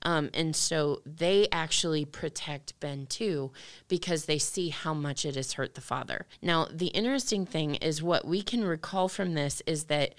Um, 0.00 0.30
and 0.32 0.56
so 0.56 1.02
they 1.04 1.46
actually 1.52 2.06
protect 2.06 2.78
Ben 2.80 3.04
too 3.04 3.52
because 3.86 4.24
they 4.24 4.38
see 4.38 4.70
how 4.70 4.94
much 4.94 5.26
it 5.26 5.36
has 5.36 5.52
hurt 5.52 5.74
the 5.74 5.82
father. 5.82 6.26
Now, 6.40 6.66
the 6.72 6.86
interesting 6.88 7.44
thing 7.44 7.74
is 7.76 8.02
what 8.02 8.26
we 8.26 8.40
can 8.40 8.64
recall 8.64 9.08
from 9.08 9.34
this 9.34 9.62
is 9.66 9.84
that 9.84 10.14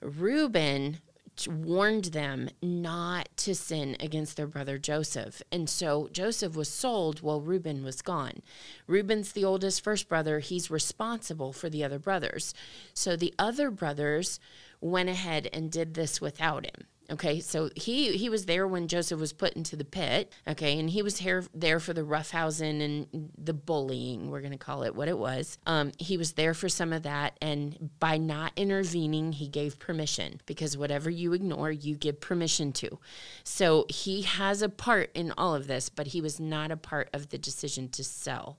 Reuben 0.00 1.00
warned 1.48 2.06
them 2.06 2.50
not 2.60 3.28
to 3.38 3.54
sin 3.54 3.96
against 4.00 4.36
their 4.36 4.46
brother 4.46 4.78
Joseph. 4.78 5.42
And 5.50 5.68
so 5.68 6.08
Joseph 6.12 6.54
was 6.54 6.68
sold 6.68 7.20
while 7.20 7.40
Reuben 7.40 7.82
was 7.82 8.02
gone. 8.02 8.42
Reuben's 8.86 9.32
the 9.32 9.44
oldest 9.44 9.82
first 9.82 10.08
brother, 10.08 10.40
he's 10.40 10.70
responsible 10.70 11.52
for 11.52 11.68
the 11.68 11.84
other 11.84 11.98
brothers. 11.98 12.54
So 12.94 13.16
the 13.16 13.34
other 13.38 13.70
brothers 13.70 14.38
went 14.80 15.08
ahead 15.08 15.48
and 15.52 15.70
did 15.70 15.94
this 15.94 16.20
without 16.20 16.66
him. 16.66 16.86
Okay, 17.10 17.40
so 17.40 17.68
he 17.74 18.16
he 18.16 18.28
was 18.28 18.46
there 18.46 18.66
when 18.66 18.86
Joseph 18.88 19.18
was 19.18 19.32
put 19.32 19.54
into 19.54 19.76
the 19.76 19.84
pit. 19.84 20.32
Okay, 20.46 20.78
and 20.78 20.88
he 20.88 21.02
was 21.02 21.18
here 21.18 21.44
there 21.52 21.80
for 21.80 21.92
the 21.92 22.02
roughhousing 22.02 22.80
and 22.80 23.30
the 23.36 23.52
bullying. 23.52 24.30
We're 24.30 24.40
gonna 24.40 24.56
call 24.56 24.84
it 24.84 24.94
what 24.94 25.08
it 25.08 25.18
was. 25.18 25.58
Um, 25.66 25.92
he 25.98 26.16
was 26.16 26.32
there 26.32 26.54
for 26.54 26.68
some 26.68 26.92
of 26.92 27.02
that, 27.02 27.36
and 27.42 27.90
by 27.98 28.18
not 28.18 28.52
intervening, 28.56 29.32
he 29.32 29.48
gave 29.48 29.78
permission 29.78 30.40
because 30.46 30.78
whatever 30.78 31.10
you 31.10 31.32
ignore, 31.32 31.72
you 31.72 31.96
give 31.96 32.20
permission 32.20 32.72
to. 32.74 32.98
So 33.42 33.84
he 33.88 34.22
has 34.22 34.62
a 34.62 34.68
part 34.68 35.10
in 35.14 35.32
all 35.36 35.54
of 35.54 35.66
this, 35.66 35.88
but 35.88 36.08
he 36.08 36.20
was 36.20 36.38
not 36.38 36.70
a 36.70 36.76
part 36.76 37.10
of 37.12 37.30
the 37.30 37.38
decision 37.38 37.88
to 37.90 38.04
sell. 38.04 38.58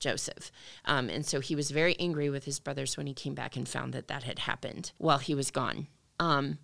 Joseph. 0.00 0.50
Um, 0.84 1.08
and 1.08 1.24
so 1.24 1.40
he 1.40 1.54
was 1.54 1.70
very 1.70 1.98
angry 1.98 2.28
with 2.28 2.44
his 2.44 2.58
brothers 2.58 2.96
when 2.96 3.06
he 3.06 3.14
came 3.14 3.34
back 3.34 3.56
and 3.56 3.66
found 3.66 3.94
that 3.94 4.08
that 4.08 4.24
had 4.24 4.40
happened 4.40 4.92
while 4.98 5.18
he 5.18 5.34
was 5.34 5.50
gone. 5.50 5.86
Um, 6.20 6.58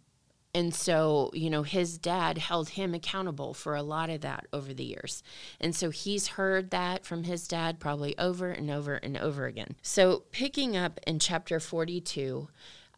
and 0.53 0.75
so, 0.75 1.31
you 1.33 1.49
know, 1.49 1.63
his 1.63 1.97
dad 1.97 2.39
held 2.39 2.71
him 2.71 2.93
accountable 2.93 3.55
for 3.55 3.77
a 3.77 3.83
lot 3.83 4.11
of 4.11 4.21
that 4.23 4.47
over 4.53 4.75
the 4.75 4.85
years. 4.85 5.23
And 5.61 5.77
so 5.77 5.91
he's 5.91 6.29
heard 6.29 6.71
that 6.71 7.05
from 7.05 7.25
his 7.25 7.47
dad 7.47 7.79
probably 7.79 8.19
over 8.19 8.51
and 8.51 8.71
over 8.71 8.95
and 8.95 9.17
over 9.17 9.47
again. 9.47 9.77
So, 9.83 10.25
picking 10.33 10.77
up 10.77 10.99
in 11.07 11.21
chapter 11.21 11.61
42, 11.61 12.49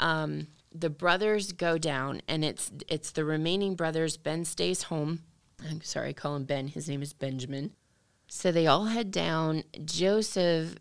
um, 0.00 0.46
the 0.74 0.90
brothers 0.90 1.52
go 1.52 1.76
down, 1.76 2.22
and 2.26 2.44
it's 2.44 2.70
it's 2.88 3.10
the 3.10 3.24
remaining 3.24 3.74
brothers. 3.74 4.16
Ben 4.16 4.44
stays 4.44 4.84
home. 4.84 5.20
I'm 5.68 5.82
sorry, 5.82 6.10
I 6.10 6.12
call 6.14 6.36
him 6.36 6.44
Ben. 6.44 6.68
His 6.68 6.88
name 6.88 7.02
is 7.02 7.12
Benjamin. 7.12 7.72
So 8.26 8.50
they 8.50 8.66
all 8.66 8.86
head 8.86 9.10
down. 9.10 9.64
Joseph 9.84 10.76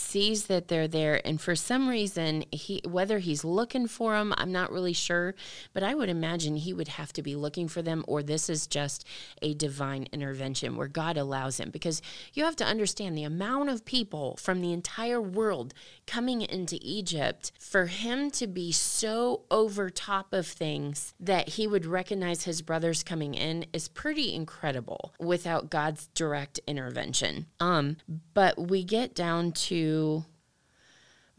sees 0.00 0.46
that 0.46 0.68
they're 0.68 0.88
there 0.88 1.20
and 1.26 1.40
for 1.40 1.54
some 1.54 1.88
reason 1.88 2.44
he 2.50 2.80
whether 2.86 3.18
he's 3.18 3.44
looking 3.44 3.86
for 3.86 4.14
them 4.14 4.34
i'm 4.38 4.52
not 4.52 4.72
really 4.72 4.92
sure 4.92 5.34
but 5.72 5.82
i 5.82 5.94
would 5.94 6.08
imagine 6.08 6.56
he 6.56 6.72
would 6.72 6.88
have 6.88 7.12
to 7.12 7.22
be 7.22 7.36
looking 7.36 7.68
for 7.68 7.82
them 7.82 8.04
or 8.08 8.22
this 8.22 8.48
is 8.48 8.66
just 8.66 9.04
a 9.42 9.54
divine 9.54 10.06
intervention 10.12 10.76
where 10.76 10.88
god 10.88 11.16
allows 11.16 11.60
him 11.60 11.70
because 11.70 12.00
you 12.32 12.44
have 12.44 12.56
to 12.56 12.64
understand 12.64 13.16
the 13.16 13.24
amount 13.24 13.68
of 13.68 13.84
people 13.84 14.36
from 14.36 14.60
the 14.60 14.72
entire 14.72 15.20
world 15.20 15.74
coming 16.06 16.40
into 16.42 16.78
egypt 16.80 17.52
for 17.58 17.86
him 17.86 18.30
to 18.30 18.46
be 18.46 18.72
so 18.72 19.42
over 19.50 19.90
top 19.90 20.32
of 20.32 20.46
things 20.46 21.14
that 21.20 21.50
he 21.50 21.66
would 21.66 21.86
recognize 21.86 22.44
his 22.44 22.62
brothers 22.62 23.02
coming 23.02 23.34
in 23.34 23.66
is 23.72 23.88
pretty 23.88 24.34
incredible 24.34 25.12
without 25.18 25.70
god's 25.70 26.08
direct 26.14 26.60
intervention. 26.66 27.46
Um 27.58 27.96
but 28.34 28.58
we 28.58 28.84
get 28.84 29.14
down 29.14 29.52
to 29.52 29.89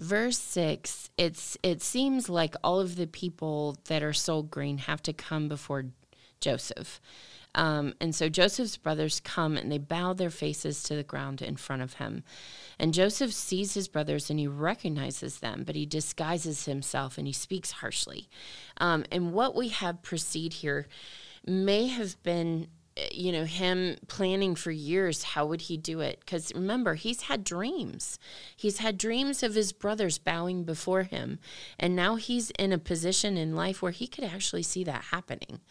verse 0.02 0.40
6 0.40 1.12
it's 1.18 1.58
it 1.62 1.82
seems 1.82 2.28
like 2.28 2.56
all 2.64 2.80
of 2.80 2.96
the 2.96 3.06
people 3.06 3.78
that 3.86 4.02
are 4.02 4.14
sold 4.14 4.50
grain 4.50 4.80
have 4.80 5.02
to 5.04 5.14
come 5.14 5.48
before 5.48 5.86
joseph. 6.40 7.00
Um, 7.54 7.94
and 8.02 8.16
so 8.16 8.28
joseph's 8.28 8.78
brothers 8.78 9.20
come 9.20 9.58
and 9.58 9.72
they 9.72 9.78
bow 9.78 10.14
their 10.14 10.32
faces 10.32 10.82
to 10.84 10.96
the 10.96 11.04
ground 11.04 11.42
in 11.42 11.56
front 11.56 11.84
of 11.84 11.96
him. 11.96 12.24
And 12.80 12.94
joseph 12.96 13.32
sees 13.32 13.76
his 13.76 13.88
brothers 13.88 14.30
and 14.30 14.40
he 14.40 14.48
recognizes 14.48 15.40
them 15.40 15.64
but 15.66 15.76
he 15.76 15.86
disguises 15.86 16.66
himself 16.66 17.18
and 17.18 17.28
he 17.28 17.34
speaks 17.34 17.72
harshly. 17.72 18.28
Um, 18.78 19.06
and 19.12 19.34
what 19.34 19.56
we 19.56 19.68
have 19.68 20.02
proceed 20.02 20.54
here 20.54 20.88
may 21.46 21.88
have 21.88 22.22
been 22.24 22.68
you 23.12 23.32
know 23.32 23.46
him 23.46 23.96
planning 24.08 24.54
for 24.54 24.72
years 24.72 25.24
how 25.24 25.46
would 25.46 25.62
he 25.62 25.78
do 25.78 26.02
it? 26.02 26.20
Because 26.20 26.54
remember 26.54 26.96
he's 26.96 27.24
had 27.24 27.44
dreams. 27.44 28.20
He's 28.56 28.80
had 28.80 28.98
dreams 28.98 29.44
of 29.44 29.56
his 29.56 29.72
brothers 29.72 30.18
bowing 30.18 30.64
before 30.64 31.04
him. 31.04 31.40
And 31.80 31.96
now 31.96 32.16
he's 32.16 32.52
in 32.52 32.74
a 32.74 32.78
position 32.78 33.38
in 33.38 33.56
life 33.56 33.82
where 33.82 33.92
he 33.92 34.08
could 34.08 34.26
actually 34.26 34.64
see 34.64 34.84
that 34.84 35.06
happening. 35.06 35.62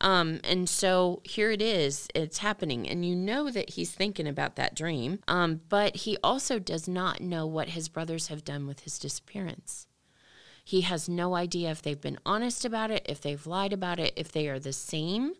Um, 0.00 0.40
and 0.44 0.68
so 0.68 1.20
here 1.24 1.50
it 1.50 1.60
is 1.60 2.08
it's 2.14 2.38
happening. 2.38 2.88
And 2.88 3.04
you 3.04 3.14
know 3.14 3.50
that 3.50 3.70
he's 3.70 3.92
thinking 3.92 4.26
about 4.26 4.56
that 4.56 4.74
dream 4.74 5.18
um, 5.28 5.60
but 5.68 5.96
he 5.96 6.16
also 6.24 6.58
does 6.58 6.88
not 6.88 7.20
know 7.20 7.46
what 7.46 7.70
his 7.70 7.88
brothers 7.88 8.28
have 8.28 8.44
done 8.44 8.66
with 8.66 8.80
his 8.80 8.98
disappearance. 8.98 9.86
He 10.64 10.82
has 10.82 11.08
no 11.08 11.34
idea 11.34 11.70
if 11.70 11.82
they've 11.82 12.00
been 12.00 12.18
honest 12.24 12.64
about 12.64 12.90
it 12.90 13.04
if 13.08 13.20
they've 13.20 13.46
lied 13.46 13.72
about 13.72 13.98
it 13.98 14.12
if 14.16 14.32
they 14.32 14.48
are 14.48 14.58
the 14.58 14.72
same 14.72 15.34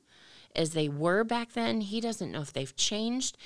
as 0.54 0.70
they 0.70 0.88
were 0.88 1.24
back 1.24 1.52
then. 1.52 1.80
He 1.80 2.00
doesn't 2.00 2.30
know 2.30 2.40
if 2.40 2.52
they've 2.52 2.74
changed. 2.76 3.36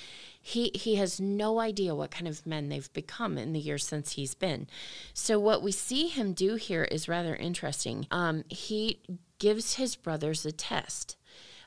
He, 0.41 0.71
he 0.75 0.97
has 0.97 1.21
no 1.21 1.59
idea 1.59 1.95
what 1.95 2.11
kind 2.11 2.29
of 2.29 2.47
men 2.47 2.69
they've 2.69 2.93
become 2.93 3.37
in 3.37 3.53
the 3.53 3.59
years 3.61 3.85
since 3.85 4.13
he's 4.13 4.35
been. 4.35 4.69
So, 5.13 5.41
what 5.41 5.63
we 5.63 5.73
see 5.73 6.07
him 6.09 6.35
do 6.35 6.55
here 6.55 6.85
is 6.85 7.09
rather 7.09 7.35
interesting. 7.35 8.07
Um, 8.11 8.45
he 8.49 9.01
gives 9.39 9.75
his 9.75 9.97
brothers 9.97 10.47
a 10.47 10.53
test. 10.53 11.17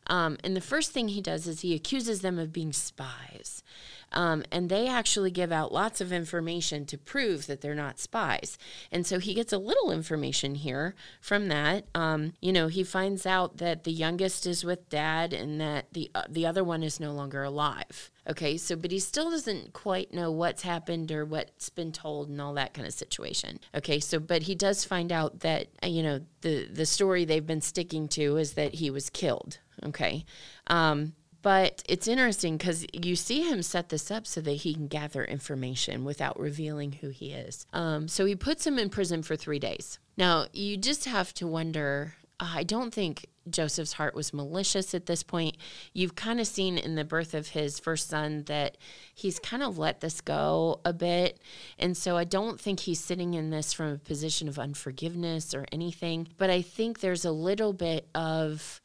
Um, 0.10 0.38
and 0.44 0.56
the 0.56 0.62
first 0.62 0.92
thing 0.92 1.10
he 1.10 1.22
does 1.22 1.48
is 1.48 1.62
he 1.62 1.74
accuses 1.74 2.22
them 2.22 2.38
of 2.38 2.52
being 2.52 2.74
spies. 2.74 3.64
Um, 4.12 4.44
and 4.52 4.70
they 4.70 4.88
actually 4.88 5.32
give 5.32 5.52
out 5.52 5.72
lots 5.72 6.02
of 6.02 6.12
information 6.12 6.86
to 6.88 6.98
prove 6.98 7.48
that 7.48 7.62
they're 7.62 7.76
not 7.76 8.00
spies. 8.00 8.58
And 8.92 9.06
so 9.06 9.20
he 9.20 9.34
gets 9.34 9.54
a 9.54 9.58
little 9.58 9.92
information 9.92 10.56
here 10.56 10.96
from 11.22 11.48
that. 11.50 11.86
Um, 11.94 12.34
you 12.42 12.52
know, 12.52 12.68
he 12.68 12.84
finds 12.84 13.26
out 13.26 13.58
that 13.58 13.84
the 13.84 13.92
youngest 13.92 14.48
is 14.48 14.64
with 14.64 14.90
dad 14.90 15.34
and 15.34 15.62
that 15.62 15.94
the 15.94 16.10
uh, 16.16 16.24
the 16.28 16.46
other 16.46 16.64
one 16.64 16.84
is 16.84 17.00
no 17.00 17.12
longer 17.12 17.44
alive. 17.44 18.10
Okay, 18.28 18.58
so 18.58 18.76
but 18.76 18.92
he 18.92 19.00
still 19.00 19.30
doesn't 19.30 19.74
quite 19.74 20.14
know 20.14 20.32
what's 20.32 20.64
happened 20.64 21.12
or 21.12 21.26
what's 21.26 21.70
been 21.70 21.92
told 21.92 22.30
and 22.30 22.42
all 22.42 22.54
that 22.56 22.74
kind 22.74 22.88
of 22.88 22.94
situation. 22.94 23.60
Okay, 23.76 24.00
so 24.00 24.20
but 24.20 24.44
he 24.44 24.56
does 24.56 24.86
find 24.86 25.12
out 25.12 25.42
that 25.42 25.68
uh, 25.84 25.88
you 25.88 26.04
know 26.04 26.22
the 26.42 26.66
the 26.66 26.86
story 26.86 27.26
they've 27.26 27.46
been 27.46 27.62
sticking 27.62 28.08
to 28.10 28.38
is 28.38 28.54
that 28.54 28.76
he 28.76 28.90
was 28.90 29.10
killed. 29.10 29.60
Okay, 29.86 30.26
um, 30.68 31.14
but 31.42 31.84
it's 31.88 32.08
interesting 32.08 32.58
because 32.58 32.86
you 32.94 33.16
see 33.16 33.44
him 33.44 33.62
set 33.62 33.90
this 33.90 34.12
up 34.12 34.28
so 34.28 34.42
that 34.42 34.52
he 34.52 34.74
can 34.74 34.88
gather 34.88 35.24
information 35.24 36.04
without 36.04 36.40
revealing 36.40 36.94
who 36.94 37.10
he 37.10 37.32
is. 37.32 37.66
Um, 37.72 38.08
so 38.08 38.26
he 38.26 38.36
puts 38.36 38.68
him 38.68 38.78
in 38.78 38.90
prison 38.90 39.24
for 39.24 39.36
three 39.36 39.60
days. 39.60 40.00
Now, 40.18 40.48
you 40.52 40.76
just 40.76 41.06
have 41.06 41.34
to 41.36 41.48
wonder. 41.48 42.16
Uh, 42.40 42.52
I 42.56 42.64
don't 42.64 42.94
think 42.94 43.28
Joseph's 43.50 43.94
heart 43.94 44.16
was 44.16 44.34
malicious 44.34 44.94
at 44.94 45.06
this 45.06 45.24
point. 45.24 45.56
You've 45.94 46.16
kind 46.16 46.42
of 46.42 46.48
seen 46.48 46.78
in 46.78 46.96
the 46.96 47.06
birth 47.06 47.34
of 47.34 47.50
his 47.50 47.80
first 47.80 48.10
son 48.10 48.44
that 48.48 48.78
he's 49.16 49.40
kind 49.40 49.64
of 49.64 49.78
let 49.78 50.02
this 50.02 50.20
go 50.20 50.82
a 50.84 50.92
bit. 50.92 51.40
And 51.78 51.96
so 51.96 52.18
I 52.18 52.26
don't 52.26 52.60
think 52.60 52.82
he's 52.82 53.00
sitting 53.00 53.34
in 53.34 53.50
this 53.50 53.72
from 53.72 53.94
a 53.94 53.98
position 53.98 54.50
of 54.50 54.60
unforgiveness 54.60 55.54
or 55.54 55.66
anything. 55.72 56.28
But 56.38 56.50
I 56.50 56.62
think 56.62 57.00
there's 57.00 57.24
a 57.24 57.32
little 57.32 57.72
bit 57.72 58.10
of. 58.14 58.82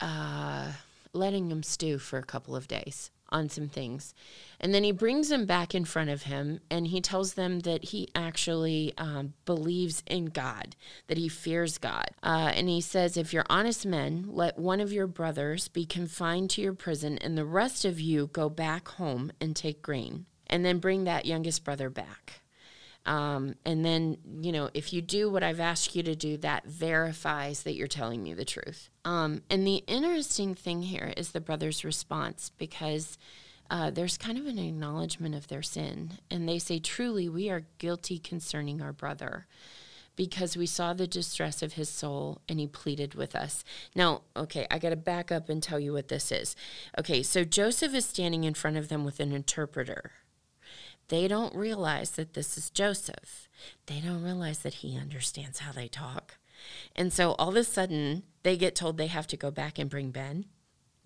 Uh, 0.00 0.72
letting 1.12 1.50
him 1.50 1.62
stew 1.62 1.98
for 1.98 2.18
a 2.18 2.24
couple 2.24 2.54
of 2.54 2.68
days 2.68 3.10
on 3.30 3.48
some 3.48 3.68
things. 3.68 4.14
And 4.60 4.74
then 4.74 4.84
he 4.84 4.92
brings 4.92 5.28
them 5.28 5.46
back 5.46 5.74
in 5.74 5.84
front 5.84 6.10
of 6.10 6.24
him 6.24 6.60
and 6.70 6.88
he 6.88 7.00
tells 7.00 7.34
them 7.34 7.60
that 7.60 7.84
he 7.84 8.08
actually 8.14 8.92
um, 8.98 9.34
believes 9.44 10.02
in 10.06 10.26
God, 10.26 10.76
that 11.06 11.18
he 11.18 11.28
fears 11.28 11.78
God. 11.78 12.10
Uh, 12.22 12.52
and 12.54 12.68
he 12.68 12.80
says, 12.80 13.16
If 13.16 13.32
you're 13.32 13.46
honest 13.48 13.86
men, 13.86 14.24
let 14.28 14.58
one 14.58 14.80
of 14.80 14.92
your 14.92 15.06
brothers 15.06 15.68
be 15.68 15.86
confined 15.86 16.50
to 16.50 16.62
your 16.62 16.74
prison 16.74 17.18
and 17.18 17.38
the 17.38 17.44
rest 17.44 17.84
of 17.84 18.00
you 18.00 18.28
go 18.32 18.48
back 18.48 18.88
home 18.88 19.32
and 19.40 19.54
take 19.54 19.82
grain. 19.82 20.26
And 20.48 20.64
then 20.64 20.78
bring 20.78 21.04
that 21.04 21.26
youngest 21.26 21.62
brother 21.62 21.88
back. 21.88 22.40
Um, 23.06 23.54
and 23.64 23.84
then, 23.84 24.18
you 24.40 24.52
know, 24.52 24.70
if 24.74 24.92
you 24.92 25.00
do 25.00 25.30
what 25.30 25.42
I've 25.42 25.60
asked 25.60 25.96
you 25.96 26.02
to 26.02 26.14
do, 26.14 26.36
that 26.38 26.66
verifies 26.66 27.62
that 27.62 27.74
you're 27.74 27.86
telling 27.86 28.22
me 28.22 28.34
the 28.34 28.44
truth. 28.44 28.90
Um, 29.04 29.42
and 29.48 29.66
the 29.66 29.82
interesting 29.86 30.54
thing 30.54 30.82
here 30.82 31.12
is 31.16 31.32
the 31.32 31.40
brother's 31.40 31.84
response 31.84 32.50
because 32.58 33.16
uh, 33.70 33.90
there's 33.90 34.18
kind 34.18 34.36
of 34.36 34.46
an 34.46 34.58
acknowledgement 34.58 35.34
of 35.34 35.48
their 35.48 35.62
sin. 35.62 36.18
And 36.30 36.48
they 36.48 36.58
say, 36.58 36.78
Truly, 36.78 37.28
we 37.28 37.48
are 37.48 37.66
guilty 37.78 38.18
concerning 38.18 38.82
our 38.82 38.92
brother 38.92 39.46
because 40.16 40.56
we 40.56 40.66
saw 40.66 40.92
the 40.92 41.06
distress 41.06 41.62
of 41.62 41.74
his 41.74 41.88
soul 41.88 42.42
and 42.48 42.60
he 42.60 42.66
pleaded 42.66 43.14
with 43.14 43.34
us. 43.34 43.64
Now, 43.94 44.22
okay, 44.36 44.66
I 44.70 44.78
got 44.78 44.90
to 44.90 44.96
back 44.96 45.32
up 45.32 45.48
and 45.48 45.62
tell 45.62 45.80
you 45.80 45.94
what 45.94 46.08
this 46.08 46.30
is. 46.30 46.54
Okay, 46.98 47.22
so 47.22 47.44
Joseph 47.44 47.94
is 47.94 48.04
standing 48.04 48.44
in 48.44 48.54
front 48.54 48.76
of 48.76 48.88
them 48.88 49.04
with 49.04 49.20
an 49.20 49.32
interpreter. 49.32 50.12
They 51.10 51.26
don't 51.26 51.54
realize 51.56 52.12
that 52.12 52.34
this 52.34 52.56
is 52.56 52.70
Joseph. 52.70 53.48
They 53.86 54.00
don't 54.00 54.22
realize 54.22 54.60
that 54.60 54.74
he 54.74 54.96
understands 54.96 55.58
how 55.58 55.72
they 55.72 55.88
talk. 55.88 56.36
And 56.94 57.12
so 57.12 57.32
all 57.32 57.48
of 57.48 57.56
a 57.56 57.64
sudden, 57.64 58.22
they 58.44 58.56
get 58.56 58.76
told 58.76 58.96
they 58.96 59.08
have 59.08 59.26
to 59.28 59.36
go 59.36 59.50
back 59.50 59.76
and 59.76 59.90
bring 59.90 60.12
Ben, 60.12 60.44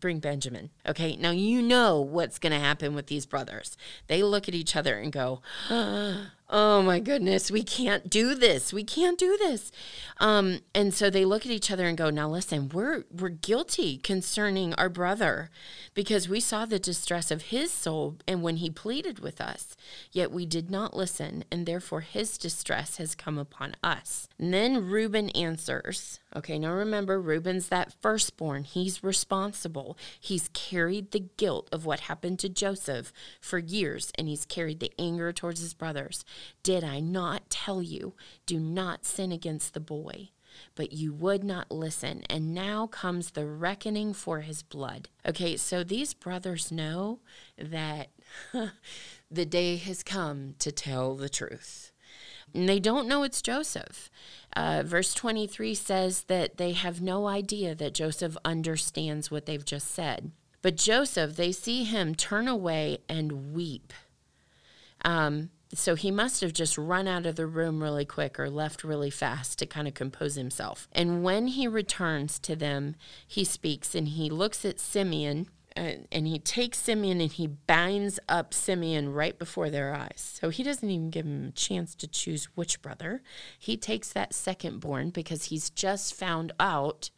bring 0.00 0.18
Benjamin. 0.18 0.68
Okay, 0.86 1.16
now 1.16 1.30
you 1.30 1.62
know 1.62 2.02
what's 2.02 2.38
going 2.38 2.52
to 2.52 2.58
happen 2.58 2.94
with 2.94 3.06
these 3.06 3.24
brothers. 3.24 3.78
They 4.06 4.22
look 4.22 4.46
at 4.46 4.54
each 4.54 4.76
other 4.76 4.98
and 4.98 5.10
go, 5.10 5.40
oh 6.50 6.82
my 6.82 7.00
goodness, 7.00 7.50
we 7.50 7.62
can't 7.62 8.10
do 8.10 8.34
this. 8.34 8.72
We 8.72 8.84
can't 8.84 9.18
do 9.18 9.36
this. 9.38 9.72
Um, 10.18 10.60
and 10.74 10.94
so 10.94 11.10
they 11.10 11.24
look 11.24 11.44
at 11.44 11.52
each 11.52 11.70
other 11.70 11.86
and 11.86 11.96
go, 11.96 12.10
now 12.10 12.28
listen, 12.28 12.68
we're 12.68 13.04
we're 13.10 13.30
guilty 13.30 13.96
concerning 13.98 14.74
our 14.74 14.88
brother 14.88 15.50
because 15.94 16.28
we 16.28 16.40
saw 16.40 16.66
the 16.66 16.78
distress 16.78 17.30
of 17.30 17.42
his 17.42 17.72
soul 17.72 18.16
and 18.28 18.42
when 18.42 18.56
he 18.56 18.70
pleaded 18.70 19.18
with 19.18 19.40
us, 19.40 19.76
yet 20.12 20.30
we 20.30 20.46
did 20.46 20.70
not 20.70 20.96
listen, 20.96 21.44
and 21.50 21.66
therefore 21.66 22.02
his 22.02 22.38
distress 22.38 22.98
has 22.98 23.14
come 23.14 23.38
upon 23.38 23.74
us. 23.82 24.28
And 24.38 24.52
then 24.52 24.88
Reuben 24.88 25.30
answers, 25.30 26.20
okay, 26.36 26.58
now 26.58 26.72
remember, 26.72 27.20
Reuben's 27.20 27.68
that 27.68 27.92
firstborn. 28.00 28.64
He's 28.64 29.02
responsible. 29.02 29.96
He's 30.20 30.50
carried 30.52 31.10
the 31.10 31.26
guilt 31.36 31.68
of 31.72 31.86
what 31.86 32.00
happened 32.00 32.38
to 32.40 32.48
Joseph 32.48 33.12
for 33.40 33.58
years, 33.58 34.12
and 34.16 34.28
he's 34.28 34.44
carried 34.44 34.80
the 34.80 34.92
anger 34.98 35.32
towards 35.32 35.60
his 35.60 35.74
brothers. 35.74 36.24
Did 36.62 36.84
I 36.84 37.00
not 37.00 37.50
tell 37.50 37.82
you, 37.82 38.14
do 38.46 38.58
not 38.58 39.04
sin 39.04 39.32
against 39.32 39.74
the 39.74 39.80
boy? 39.80 40.30
but 40.74 40.92
you 40.92 41.12
would 41.12 41.44
not 41.44 41.70
listen. 41.70 42.22
And 42.28 42.54
now 42.54 42.86
comes 42.86 43.30
the 43.30 43.46
reckoning 43.46 44.12
for 44.12 44.40
his 44.40 44.62
blood. 44.62 45.08
Okay, 45.26 45.56
so 45.56 45.84
these 45.84 46.14
brothers 46.14 46.72
know 46.72 47.20
that 47.58 48.10
the 49.30 49.46
day 49.46 49.76
has 49.76 50.02
come 50.02 50.54
to 50.58 50.72
tell 50.72 51.14
the 51.16 51.28
truth. 51.28 51.92
And 52.52 52.68
they 52.68 52.78
don't 52.78 53.08
know 53.08 53.24
it's 53.24 53.42
Joseph. 53.42 54.10
Uh, 54.54 54.82
verse 54.84 55.12
23 55.14 55.74
says 55.74 56.24
that 56.24 56.56
they 56.56 56.72
have 56.72 57.02
no 57.02 57.26
idea 57.26 57.74
that 57.74 57.94
Joseph 57.94 58.36
understands 58.44 59.30
what 59.30 59.46
they've 59.46 59.64
just 59.64 59.90
said. 59.90 60.30
But 60.62 60.76
Joseph, 60.76 61.36
they 61.36 61.52
see 61.52 61.84
him 61.84 62.14
turn 62.14 62.48
away 62.48 62.98
and 63.08 63.54
weep. 63.54 63.92
Um, 65.04 65.50
so 65.72 65.94
he 65.94 66.10
must 66.10 66.40
have 66.40 66.52
just 66.52 66.76
run 66.76 67.08
out 67.08 67.26
of 67.26 67.36
the 67.36 67.46
room 67.46 67.82
really 67.82 68.04
quick 68.04 68.38
or 68.38 68.50
left 68.50 68.84
really 68.84 69.10
fast 69.10 69.58
to 69.58 69.66
kind 69.66 69.88
of 69.88 69.94
compose 69.94 70.34
himself. 70.34 70.88
And 70.92 71.22
when 71.22 71.48
he 71.48 71.66
returns 71.66 72.38
to 72.40 72.54
them, 72.54 72.96
he 73.26 73.44
speaks 73.44 73.94
and 73.94 74.08
he 74.08 74.30
looks 74.30 74.64
at 74.64 74.78
Simeon 74.78 75.48
uh, 75.76 75.94
and 76.12 76.26
he 76.26 76.38
takes 76.38 76.78
Simeon 76.78 77.20
and 77.20 77.32
he 77.32 77.46
binds 77.48 78.20
up 78.28 78.54
Simeon 78.54 79.12
right 79.12 79.36
before 79.38 79.70
their 79.70 79.94
eyes. 79.94 80.38
So 80.40 80.48
he 80.50 80.62
doesn't 80.62 80.88
even 80.88 81.10
give 81.10 81.26
him 81.26 81.48
a 81.48 81.52
chance 81.52 81.94
to 81.96 82.06
choose 82.06 82.44
which 82.54 82.80
brother. 82.80 83.22
He 83.58 83.76
takes 83.76 84.12
that 84.12 84.34
second 84.34 84.80
born 84.80 85.10
because 85.10 85.46
he's 85.46 85.70
just 85.70 86.14
found 86.14 86.52
out 86.60 87.10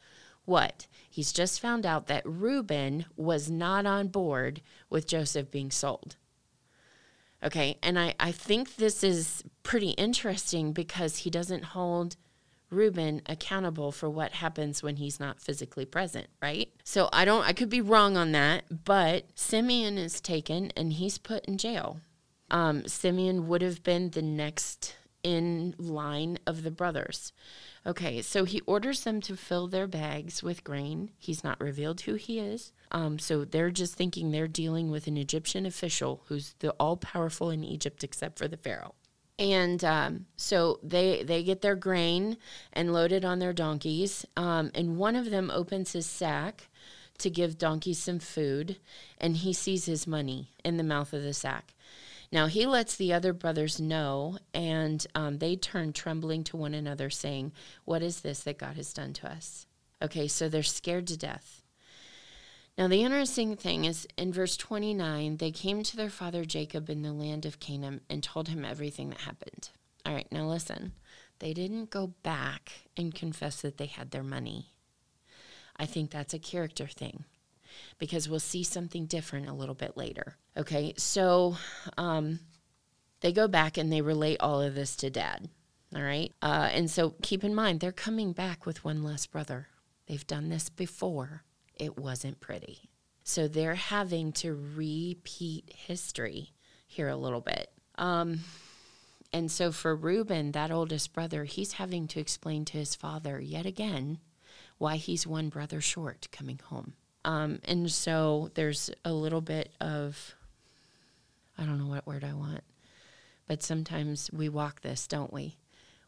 what? 0.46 0.86
He's 1.10 1.32
just 1.32 1.60
found 1.60 1.84
out 1.84 2.06
that 2.06 2.22
Reuben 2.24 3.06
was 3.16 3.50
not 3.50 3.84
on 3.84 4.08
board 4.08 4.62
with 4.88 5.06
Joseph 5.06 5.50
being 5.50 5.70
sold. 5.70 6.16
Okay. 7.42 7.78
And 7.82 7.98
I, 7.98 8.14
I 8.18 8.32
think 8.32 8.76
this 8.76 9.04
is 9.04 9.44
pretty 9.62 9.90
interesting 9.90 10.72
because 10.72 11.18
he 11.18 11.30
doesn't 11.30 11.64
hold 11.64 12.16
Reuben 12.70 13.22
accountable 13.26 13.92
for 13.92 14.10
what 14.10 14.32
happens 14.32 14.82
when 14.82 14.96
he's 14.96 15.20
not 15.20 15.40
physically 15.40 15.84
present, 15.84 16.26
right? 16.42 16.68
So 16.82 17.08
I 17.12 17.24
don't, 17.24 17.46
I 17.46 17.52
could 17.52 17.68
be 17.68 17.80
wrong 17.80 18.16
on 18.16 18.32
that, 18.32 18.84
but 18.84 19.26
Simeon 19.34 19.98
is 19.98 20.20
taken 20.20 20.72
and 20.76 20.94
he's 20.94 21.18
put 21.18 21.44
in 21.44 21.58
jail. 21.58 22.00
Um, 22.50 22.86
Simeon 22.86 23.46
would 23.48 23.62
have 23.62 23.82
been 23.82 24.10
the 24.10 24.22
next 24.22 24.96
in 25.26 25.74
line 25.76 26.38
of 26.46 26.62
the 26.62 26.70
brothers. 26.70 27.32
Okay, 27.84 28.22
so 28.22 28.44
he 28.44 28.60
orders 28.60 29.02
them 29.02 29.20
to 29.22 29.36
fill 29.36 29.66
their 29.66 29.88
bags 29.88 30.40
with 30.40 30.62
grain. 30.62 31.10
He's 31.18 31.42
not 31.42 31.60
revealed 31.60 32.02
who 32.02 32.14
he 32.14 32.38
is. 32.38 32.72
Um, 32.92 33.18
so 33.18 33.44
they're 33.44 33.72
just 33.72 33.96
thinking 33.96 34.30
they're 34.30 34.46
dealing 34.46 34.88
with 34.88 35.08
an 35.08 35.16
Egyptian 35.16 35.66
official 35.66 36.22
who's 36.28 36.54
the 36.60 36.70
all 36.78 36.96
powerful 36.96 37.50
in 37.50 37.64
Egypt 37.64 38.04
except 38.04 38.38
for 38.38 38.46
the 38.46 38.56
Pharaoh. 38.56 38.94
And 39.36 39.84
um, 39.84 40.26
so 40.36 40.78
they 40.80 41.24
they 41.24 41.42
get 41.42 41.60
their 41.60 41.74
grain 41.74 42.36
and 42.72 42.92
load 42.92 43.10
it 43.10 43.24
on 43.24 43.40
their 43.40 43.52
donkeys. 43.52 44.24
Um, 44.36 44.70
and 44.76 44.96
one 44.96 45.16
of 45.16 45.30
them 45.30 45.50
opens 45.50 45.92
his 45.92 46.06
sack 46.06 46.68
to 47.18 47.30
give 47.30 47.58
donkey 47.58 47.94
some 47.94 48.20
food, 48.20 48.76
and 49.18 49.38
he 49.38 49.52
sees 49.52 49.86
his 49.86 50.06
money 50.06 50.52
in 50.64 50.76
the 50.76 50.84
mouth 50.84 51.12
of 51.12 51.24
the 51.24 51.34
sack. 51.34 51.74
Now 52.32 52.46
he 52.46 52.66
lets 52.66 52.96
the 52.96 53.12
other 53.12 53.32
brothers 53.32 53.80
know, 53.80 54.38
and 54.52 55.06
um, 55.14 55.38
they 55.38 55.56
turn 55.56 55.92
trembling 55.92 56.44
to 56.44 56.56
one 56.56 56.74
another, 56.74 57.10
saying, 57.10 57.52
What 57.84 58.02
is 58.02 58.20
this 58.20 58.40
that 58.40 58.58
God 58.58 58.76
has 58.76 58.92
done 58.92 59.12
to 59.14 59.30
us? 59.30 59.66
Okay, 60.02 60.28
so 60.28 60.48
they're 60.48 60.62
scared 60.62 61.06
to 61.08 61.16
death. 61.16 61.62
Now, 62.76 62.88
the 62.88 63.02
interesting 63.02 63.56
thing 63.56 63.86
is 63.86 64.06
in 64.18 64.32
verse 64.32 64.56
29, 64.56 65.38
they 65.38 65.50
came 65.50 65.82
to 65.82 65.96
their 65.96 66.10
father 66.10 66.44
Jacob 66.44 66.90
in 66.90 67.00
the 67.00 67.12
land 67.12 67.46
of 67.46 67.58
Canaan 67.58 68.02
and 68.10 68.22
told 68.22 68.48
him 68.48 68.66
everything 68.66 69.08
that 69.10 69.20
happened. 69.20 69.70
All 70.04 70.12
right, 70.12 70.30
now 70.30 70.46
listen. 70.46 70.92
They 71.38 71.54
didn't 71.54 71.90
go 71.90 72.08
back 72.22 72.72
and 72.96 73.14
confess 73.14 73.62
that 73.62 73.78
they 73.78 73.86
had 73.86 74.10
their 74.10 74.22
money. 74.22 74.72
I 75.78 75.86
think 75.86 76.10
that's 76.10 76.34
a 76.34 76.38
character 76.38 76.86
thing. 76.86 77.24
Because 77.98 78.28
we'll 78.28 78.40
see 78.40 78.62
something 78.62 79.06
different 79.06 79.48
a 79.48 79.54
little 79.54 79.74
bit 79.74 79.96
later. 79.96 80.36
Okay, 80.56 80.94
so 80.96 81.56
um, 81.96 82.40
they 83.20 83.32
go 83.32 83.48
back 83.48 83.76
and 83.76 83.92
they 83.92 84.00
relate 84.00 84.38
all 84.40 84.60
of 84.60 84.74
this 84.74 84.96
to 84.96 85.10
dad. 85.10 85.48
All 85.94 86.02
right. 86.02 86.32
Uh, 86.42 86.68
and 86.72 86.90
so 86.90 87.14
keep 87.22 87.44
in 87.44 87.54
mind, 87.54 87.80
they're 87.80 87.92
coming 87.92 88.32
back 88.32 88.66
with 88.66 88.84
one 88.84 89.02
less 89.02 89.26
brother. 89.26 89.68
They've 90.06 90.26
done 90.26 90.48
this 90.48 90.68
before. 90.68 91.42
It 91.74 91.98
wasn't 91.98 92.40
pretty. 92.40 92.90
So 93.22 93.48
they're 93.48 93.74
having 93.74 94.32
to 94.34 94.54
repeat 94.54 95.72
history 95.74 96.52
here 96.86 97.08
a 97.08 97.16
little 97.16 97.40
bit. 97.40 97.70
Um, 97.96 98.40
and 99.32 99.50
so 99.50 99.72
for 99.72 99.96
Reuben, 99.96 100.52
that 100.52 100.70
oldest 100.70 101.12
brother, 101.12 101.44
he's 101.44 101.72
having 101.72 102.06
to 102.08 102.20
explain 102.20 102.64
to 102.66 102.78
his 102.78 102.94
father 102.94 103.40
yet 103.40 103.66
again 103.66 104.18
why 104.78 104.96
he's 104.96 105.26
one 105.26 105.48
brother 105.48 105.80
short 105.80 106.28
coming 106.30 106.60
home. 106.64 106.94
Um, 107.26 107.58
and 107.64 107.90
so 107.90 108.52
there's 108.54 108.88
a 109.04 109.12
little 109.12 109.40
bit 109.40 109.72
of, 109.80 110.36
I 111.58 111.64
don't 111.64 111.78
know 111.78 111.88
what 111.88 112.06
word 112.06 112.22
I 112.22 112.32
want, 112.32 112.62
but 113.48 113.64
sometimes 113.64 114.30
we 114.32 114.48
walk 114.48 114.82
this, 114.82 115.08
don't 115.08 115.32
we? 115.32 115.56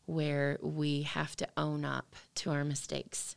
Where 0.07 0.59
we 0.63 1.03
have 1.03 1.35
to 1.37 1.49
own 1.57 1.85
up 1.85 2.15
to 2.37 2.53
our 2.53 2.65
mistakes. 2.65 3.35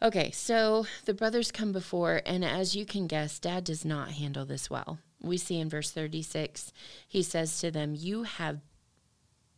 Okay, 0.00 0.30
so 0.30 0.86
the 1.04 1.14
brothers 1.14 1.50
come 1.50 1.72
before, 1.72 2.22
and 2.24 2.44
as 2.44 2.76
you 2.76 2.86
can 2.86 3.08
guess, 3.08 3.40
dad 3.40 3.64
does 3.64 3.84
not 3.84 4.12
handle 4.12 4.44
this 4.44 4.70
well. 4.70 5.00
We 5.20 5.38
see 5.38 5.58
in 5.58 5.68
verse 5.68 5.90
36, 5.90 6.72
he 7.08 7.24
says 7.24 7.60
to 7.60 7.72
them, 7.72 7.94
You 7.96 8.22
have 8.22 8.60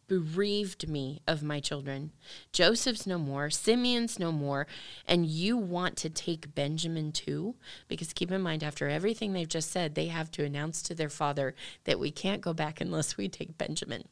bereaved 0.07 0.88
me 0.88 1.21
of 1.27 1.43
my 1.43 1.61
children. 1.61 2.12
Joseph's 2.53 3.07
no 3.07 3.19
more, 3.19 3.51
Simeon's 3.51 4.19
no 4.19 4.33
more, 4.33 4.67
and 5.07 5.27
you 5.27 5.57
want 5.57 5.97
to 5.99 6.11
take 6.11 6.55
Benjamin 6.55 7.12
too? 7.12 7.55
Because 7.88 8.12
keep 8.12 8.31
in 8.31 8.43
mind, 8.43 8.62
after 8.62 8.88
everything 8.88 9.33
they've 9.33 9.49
just 9.49 9.71
said, 9.71 9.95
they 9.95 10.07
have 10.07 10.31
to 10.33 10.45
announce 10.45 10.83
to 10.83 10.95
their 10.95 11.11
father 11.11 11.55
that 11.85 12.01
we 12.01 12.11
can't 12.11 12.43
go 12.43 12.53
back 12.53 12.81
unless 12.81 13.17
we 13.17 13.29
take 13.29 13.59
Benjamin. 13.59 14.05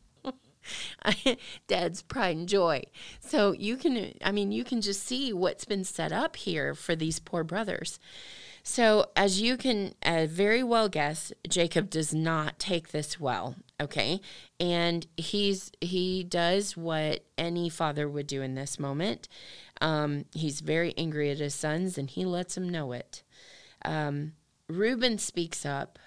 Dad's 1.66 2.02
pride 2.02 2.36
and 2.36 2.48
joy. 2.48 2.82
So 3.20 3.52
you 3.52 3.76
can, 3.76 4.14
I 4.24 4.32
mean, 4.32 4.52
you 4.52 4.64
can 4.64 4.80
just 4.80 5.02
see 5.02 5.32
what's 5.32 5.64
been 5.64 5.84
set 5.84 6.12
up 6.12 6.36
here 6.36 6.74
for 6.74 6.94
these 6.94 7.18
poor 7.18 7.44
brothers. 7.44 7.98
So, 8.62 9.10
as 9.16 9.40
you 9.40 9.56
can 9.56 9.94
uh, 10.04 10.26
very 10.28 10.62
well 10.62 10.88
guess, 10.88 11.32
Jacob 11.48 11.90
does 11.90 12.14
not 12.14 12.60
take 12.60 12.90
this 12.90 13.18
well, 13.18 13.56
okay? 13.80 14.20
And 14.60 15.06
he's 15.16 15.72
he 15.80 16.22
does 16.22 16.76
what 16.76 17.24
any 17.36 17.68
father 17.68 18.08
would 18.08 18.28
do 18.28 18.40
in 18.40 18.54
this 18.54 18.78
moment. 18.78 19.28
Um, 19.80 20.26
he's 20.32 20.60
very 20.60 20.94
angry 20.96 21.30
at 21.30 21.38
his 21.38 21.56
sons, 21.56 21.98
and 21.98 22.08
he 22.08 22.24
lets 22.24 22.54
them 22.54 22.68
know 22.68 22.92
it. 22.92 23.24
Um, 23.84 24.34
Reuben 24.68 25.18
speaks 25.18 25.66
up 25.66 25.98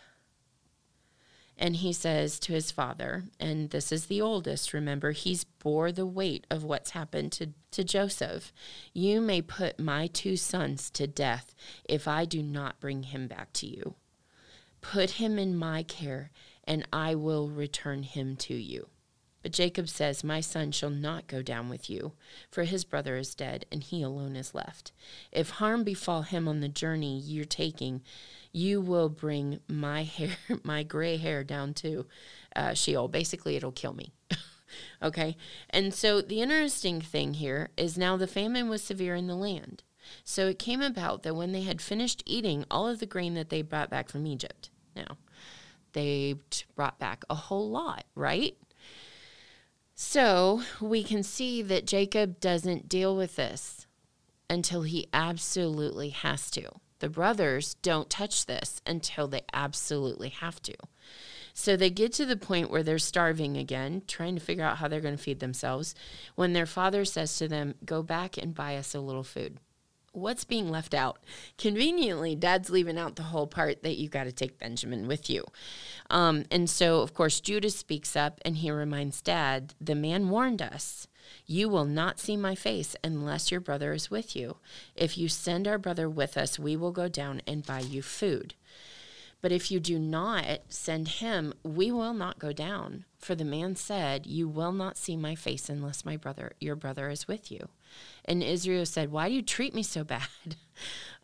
and 1.57 1.77
he 1.77 1.93
says 1.93 2.39
to 2.39 2.53
his 2.53 2.71
father, 2.71 3.25
and 3.39 3.69
this 3.69 3.91
is 3.91 4.07
the 4.07 4.21
oldest, 4.21 4.73
remember, 4.73 5.11
he's 5.11 5.45
bore 5.45 5.91
the 5.91 6.05
weight 6.05 6.45
of 6.51 6.63
what's 6.63 6.91
happened 6.91 7.31
to, 7.33 7.51
to 7.71 7.83
Joseph. 7.83 8.51
You 8.93 9.21
may 9.21 9.41
put 9.41 9.79
my 9.79 10.07
two 10.07 10.35
sons 10.35 10.89
to 10.91 11.07
death 11.07 11.55
if 11.87 12.07
I 12.07 12.25
do 12.25 12.43
not 12.43 12.79
bring 12.79 13.03
him 13.03 13.27
back 13.27 13.53
to 13.53 13.67
you. 13.67 13.95
Put 14.81 15.11
him 15.11 15.39
in 15.39 15.55
my 15.55 15.83
care, 15.83 16.29
and 16.65 16.85
I 16.91 17.15
will 17.15 17.49
return 17.49 18.03
him 18.03 18.35
to 18.37 18.53
you. 18.53 18.89
But 19.45 19.51
Jacob 19.51 19.87
says, 19.89 20.23
My 20.23 20.41
son 20.41 20.71
shall 20.71 20.89
not 20.89 21.27
go 21.27 21.43
down 21.43 21.69
with 21.69 21.87
you, 21.87 22.13
for 22.49 22.63
his 22.63 22.83
brother 22.83 23.15
is 23.15 23.35
dead, 23.35 23.65
and 23.71 23.83
he 23.83 24.01
alone 24.01 24.35
is 24.35 24.55
left. 24.55 24.91
If 25.31 25.51
harm 25.51 25.83
befall 25.83 26.23
him 26.23 26.47
on 26.47 26.61
the 26.61 26.67
journey 26.67 27.19
you're 27.19 27.45
taking, 27.45 28.01
you 28.55 28.79
will 28.79 29.09
bring 29.09 29.59
my 29.67 30.03
hair, 30.03 30.37
my 30.63 30.81
gray 30.81 31.17
hair 31.17 31.43
down 31.43 31.73
to 31.73 32.05
uh, 32.55 32.73
Sheol. 32.73 33.09
Basically, 33.09 33.57
it'll 33.57 33.73
kill 33.73 33.93
me. 33.93 34.13
okay. 35.03 35.35
And 35.69 35.93
so 35.93 36.21
the 36.21 36.41
interesting 36.41 37.01
thing 37.01 37.33
here 37.33 37.69
is 37.75 37.97
now 37.97 38.15
the 38.15 38.27
famine 38.27 38.69
was 38.69 38.81
severe 38.81 39.13
in 39.13 39.27
the 39.27 39.35
land. 39.35 39.83
So 40.23 40.47
it 40.47 40.57
came 40.57 40.81
about 40.81 41.23
that 41.23 41.35
when 41.35 41.51
they 41.51 41.63
had 41.63 41.81
finished 41.81 42.23
eating 42.25 42.63
all 42.71 42.87
of 42.87 42.99
the 42.99 43.05
grain 43.05 43.33
that 43.33 43.49
they 43.49 43.61
brought 43.61 43.89
back 43.89 44.07
from 44.07 44.25
Egypt, 44.25 44.69
now 44.95 45.17
they 45.91 46.35
brought 46.75 46.97
back 46.97 47.25
a 47.29 47.35
whole 47.35 47.69
lot, 47.69 48.05
right? 48.15 48.55
So 49.95 50.61
we 50.79 51.03
can 51.03 51.23
see 51.23 51.61
that 51.63 51.87
Jacob 51.87 52.39
doesn't 52.39 52.87
deal 52.87 53.17
with 53.17 53.35
this 53.35 53.87
until 54.49 54.83
he 54.83 55.07
absolutely 55.11 56.09
has 56.09 56.49
to. 56.51 56.69
The 56.99 57.09
brothers 57.09 57.75
don't 57.81 58.09
touch 58.09 58.45
this 58.45 58.81
until 58.85 59.27
they 59.27 59.41
absolutely 59.53 60.29
have 60.29 60.61
to. 60.63 60.75
So 61.53 61.77
they 61.77 61.89
get 61.89 62.11
to 62.13 62.25
the 62.25 62.35
point 62.35 62.69
where 62.69 62.83
they're 62.83 62.99
starving 62.99 63.55
again, 63.55 64.03
trying 64.07 64.35
to 64.35 64.41
figure 64.41 64.65
out 64.65 64.77
how 64.77 64.89
they're 64.89 64.99
going 64.99 65.15
to 65.15 65.23
feed 65.23 65.39
themselves, 65.39 65.95
when 66.35 66.51
their 66.53 66.65
father 66.65 67.05
says 67.05 67.37
to 67.37 67.47
them, 67.47 67.75
Go 67.85 68.03
back 68.03 68.37
and 68.37 68.53
buy 68.53 68.75
us 68.75 68.93
a 68.93 68.99
little 68.99 69.23
food. 69.23 69.57
What's 70.11 70.45
being 70.45 70.69
left 70.69 70.93
out? 70.93 71.19
Conveniently, 71.57 72.35
dad's 72.35 72.69
leaving 72.69 72.97
out 72.97 73.15
the 73.15 73.23
whole 73.23 73.47
part 73.47 73.83
that 73.83 73.97
you 73.97 74.09
got 74.09 74.25
to 74.25 74.31
take 74.31 74.59
Benjamin 74.59 75.07
with 75.07 75.29
you. 75.29 75.43
Um, 76.09 76.45
and 76.51 76.69
so, 76.69 77.01
of 77.01 77.13
course, 77.13 77.41
Judah 77.41 77.69
speaks 77.69 78.15
up 78.15 78.39
and 78.43 78.57
he 78.57 78.71
reminds 78.71 79.21
dad, 79.21 79.73
The 79.79 79.95
man 79.95 80.29
warned 80.29 80.61
us. 80.61 81.07
You 81.45 81.69
will 81.69 81.85
not 81.85 82.19
see 82.19 82.37
my 82.37 82.55
face 82.55 82.95
unless 83.03 83.51
your 83.51 83.59
brother 83.59 83.93
is 83.93 84.11
with 84.11 84.35
you. 84.35 84.57
If 84.95 85.17
you 85.17 85.27
send 85.27 85.67
our 85.67 85.77
brother 85.77 86.09
with 86.09 86.37
us, 86.37 86.57
we 86.59 86.75
will 86.75 86.91
go 86.91 87.07
down 87.07 87.41
and 87.47 87.65
buy 87.65 87.79
you 87.79 88.01
food. 88.01 88.55
But 89.41 89.51
if 89.51 89.69
you 89.69 89.79
do 89.79 89.99
not 89.99 90.61
send 90.69 91.07
him, 91.07 91.53
we 91.61 91.91
will 91.91 92.13
not 92.15 92.39
go 92.39 92.51
down. 92.51 93.05
For 93.19 93.35
the 93.35 93.45
man 93.45 93.75
said, 93.75 94.25
You 94.25 94.47
will 94.47 94.71
not 94.71 94.97
see 94.97 95.15
my 95.15 95.35
face 95.35 95.69
unless 95.69 96.03
my 96.03 96.17
brother, 96.17 96.53
your 96.59 96.75
brother, 96.75 97.09
is 97.09 97.27
with 97.27 97.51
you. 97.51 97.69
And 98.23 98.41
Israel 98.41 98.87
said, 98.87 99.11
Why 99.11 99.29
do 99.29 99.35
you 99.35 99.43
treat 99.43 99.73
me 99.73 99.83
so 99.83 100.03
bad? 100.03 100.27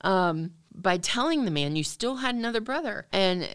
Um, 0.04 0.54
by 0.74 0.98
telling 0.98 1.46
the 1.46 1.52
man 1.52 1.76
you 1.76 1.84
still 1.84 2.18
had 2.18 2.36
another 2.36 2.62
brother. 2.62 3.06
And 3.12 3.48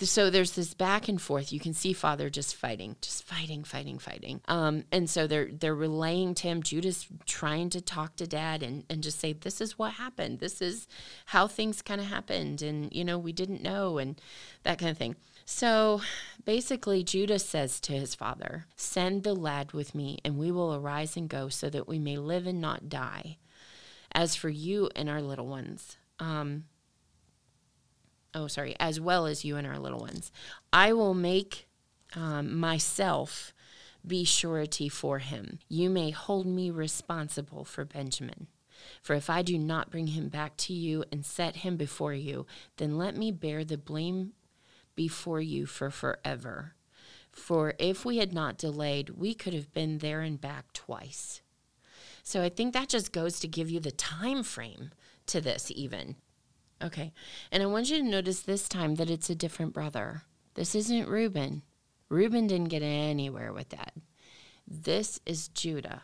so 0.00 0.28
there's 0.28 0.52
this 0.52 0.74
back 0.74 1.08
and 1.08 1.20
forth. 1.20 1.52
You 1.52 1.60
can 1.60 1.72
see 1.72 1.92
father 1.92 2.28
just 2.28 2.56
fighting, 2.56 2.96
just 3.00 3.24
fighting, 3.24 3.62
fighting, 3.62 3.98
fighting. 3.98 4.40
Um, 4.48 4.84
and 4.90 5.08
so 5.08 5.26
they're 5.26 5.50
they're 5.52 5.74
relaying 5.74 6.34
to 6.36 6.48
him. 6.48 6.62
Judah's 6.62 7.06
trying 7.26 7.70
to 7.70 7.80
talk 7.80 8.16
to 8.16 8.26
dad 8.26 8.62
and, 8.62 8.84
and 8.90 9.02
just 9.02 9.20
say, 9.20 9.32
This 9.32 9.60
is 9.60 9.78
what 9.78 9.94
happened. 9.94 10.40
This 10.40 10.60
is 10.60 10.88
how 11.26 11.46
things 11.46 11.80
kind 11.80 12.00
of 12.00 12.08
happened. 12.08 12.60
And, 12.60 12.92
you 12.92 13.04
know, 13.04 13.18
we 13.18 13.32
didn't 13.32 13.62
know 13.62 13.98
and 13.98 14.20
that 14.64 14.78
kind 14.78 14.90
of 14.90 14.98
thing. 14.98 15.14
So 15.44 16.02
basically, 16.44 17.04
Judah 17.04 17.38
says 17.38 17.80
to 17.80 17.92
his 17.92 18.14
father, 18.14 18.66
Send 18.76 19.22
the 19.22 19.34
lad 19.34 19.72
with 19.72 19.94
me, 19.94 20.18
and 20.24 20.36
we 20.36 20.50
will 20.50 20.74
arise 20.74 21.16
and 21.16 21.28
go 21.28 21.48
so 21.48 21.70
that 21.70 21.86
we 21.86 21.98
may 21.98 22.16
live 22.16 22.46
and 22.46 22.60
not 22.60 22.88
die. 22.88 23.38
As 24.10 24.34
for 24.34 24.48
you 24.48 24.90
and 24.96 25.08
our 25.08 25.22
little 25.22 25.46
ones, 25.46 25.97
um, 26.18 26.64
oh, 28.34 28.46
sorry, 28.46 28.76
as 28.78 29.00
well 29.00 29.26
as 29.26 29.44
you 29.44 29.56
and 29.56 29.66
our 29.66 29.78
little 29.78 30.00
ones, 30.00 30.32
I 30.72 30.92
will 30.92 31.14
make 31.14 31.68
um, 32.14 32.58
myself 32.58 33.52
be 34.06 34.24
surety 34.24 34.88
for 34.88 35.18
him. 35.18 35.58
You 35.68 35.90
may 35.90 36.10
hold 36.10 36.46
me 36.46 36.70
responsible 36.70 37.64
for 37.64 37.84
Benjamin. 37.84 38.46
For 39.02 39.14
if 39.14 39.28
I 39.28 39.42
do 39.42 39.58
not 39.58 39.90
bring 39.90 40.08
him 40.08 40.28
back 40.28 40.56
to 40.58 40.72
you 40.72 41.04
and 41.10 41.26
set 41.26 41.56
him 41.56 41.76
before 41.76 42.14
you, 42.14 42.46
then 42.76 42.96
let 42.96 43.16
me 43.16 43.32
bear 43.32 43.64
the 43.64 43.76
blame 43.76 44.32
before 44.94 45.40
you 45.40 45.66
for 45.66 45.90
forever. 45.90 46.74
For 47.30 47.74
if 47.78 48.04
we 48.04 48.18
had 48.18 48.32
not 48.32 48.58
delayed, 48.58 49.10
we 49.10 49.34
could 49.34 49.54
have 49.54 49.72
been 49.72 49.98
there 49.98 50.20
and 50.20 50.40
back 50.40 50.72
twice. 50.72 51.42
So 52.22 52.42
I 52.42 52.48
think 52.48 52.72
that 52.72 52.88
just 52.88 53.12
goes 53.12 53.40
to 53.40 53.48
give 53.48 53.70
you 53.70 53.80
the 53.80 53.90
time 53.90 54.42
frame 54.42 54.90
to 55.28 55.40
this, 55.40 55.70
even. 55.74 56.16
Okay. 56.82 57.12
And 57.50 57.62
I 57.62 57.66
want 57.66 57.90
you 57.90 57.98
to 57.98 58.02
notice 58.02 58.40
this 58.40 58.68
time 58.68 58.96
that 58.96 59.10
it's 59.10 59.30
a 59.30 59.34
different 59.34 59.72
brother. 59.72 60.22
This 60.54 60.74
isn't 60.74 61.08
Reuben. 61.08 61.62
Reuben 62.08 62.46
didn't 62.46 62.68
get 62.68 62.82
anywhere 62.82 63.52
with 63.52 63.70
that. 63.70 63.92
This 64.66 65.20
is 65.26 65.48
Judah. 65.48 66.02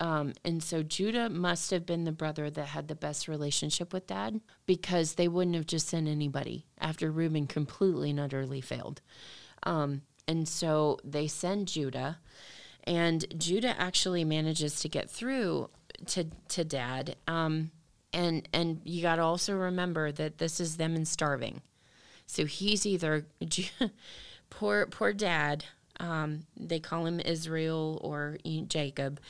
Um, 0.00 0.34
and 0.44 0.62
so 0.62 0.82
Judah 0.82 1.28
must 1.28 1.70
have 1.72 1.84
been 1.84 2.04
the 2.04 2.12
brother 2.12 2.50
that 2.50 2.66
had 2.66 2.86
the 2.86 2.94
best 2.94 3.26
relationship 3.26 3.92
with 3.92 4.06
dad 4.06 4.40
because 4.66 5.14
they 5.14 5.26
wouldn't 5.26 5.56
have 5.56 5.66
just 5.66 5.88
sent 5.88 6.06
anybody 6.06 6.66
after 6.78 7.10
Reuben 7.10 7.46
completely 7.46 8.10
and 8.10 8.20
utterly 8.20 8.60
failed. 8.60 9.00
Um, 9.64 10.02
and 10.28 10.46
so 10.46 10.98
they 11.02 11.26
send 11.26 11.68
Judah. 11.68 12.18
And 12.84 13.24
Judah 13.36 13.74
actually 13.80 14.24
manages 14.24 14.80
to 14.80 14.88
get 14.88 15.10
through 15.10 15.70
to 16.06 16.26
to 16.48 16.64
dad. 16.64 17.16
Um, 17.26 17.72
and 18.12 18.48
and 18.52 18.80
you 18.84 19.02
got 19.02 19.16
to 19.16 19.22
also 19.22 19.54
remember 19.54 20.12
that 20.12 20.38
this 20.38 20.60
is 20.60 20.76
them 20.76 20.94
in 20.96 21.04
starving. 21.04 21.62
So 22.26 22.44
he's 22.46 22.86
either 22.86 23.26
poor 24.50 24.86
poor 24.86 25.12
dad 25.12 25.64
Um, 26.00 26.46
they 26.56 26.78
call 26.78 27.06
him 27.06 27.18
Israel 27.20 27.98
or 28.02 28.38
Jacob, 28.68 29.20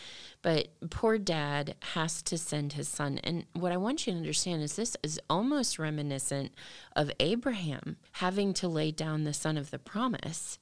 but 0.43 0.69
poor 0.91 1.17
dad 1.19 1.75
has 1.95 2.23
to 2.23 2.37
send 2.37 2.75
his 2.75 2.89
son. 2.89 3.19
And 3.25 3.47
what 3.55 3.73
I 3.73 3.79
want 3.79 4.07
you 4.07 4.13
to 4.13 4.19
understand 4.19 4.63
is 4.63 4.77
this 4.77 4.97
is 5.03 5.19
almost 5.31 5.79
reminiscent 5.79 6.53
of 6.95 7.11
Abraham 7.21 7.97
having 8.13 8.53
to 8.55 8.69
lay 8.69 8.91
down 8.91 9.25
the 9.25 9.33
son 9.33 9.57
of 9.57 9.71
the 9.71 9.79
promise 9.79 10.59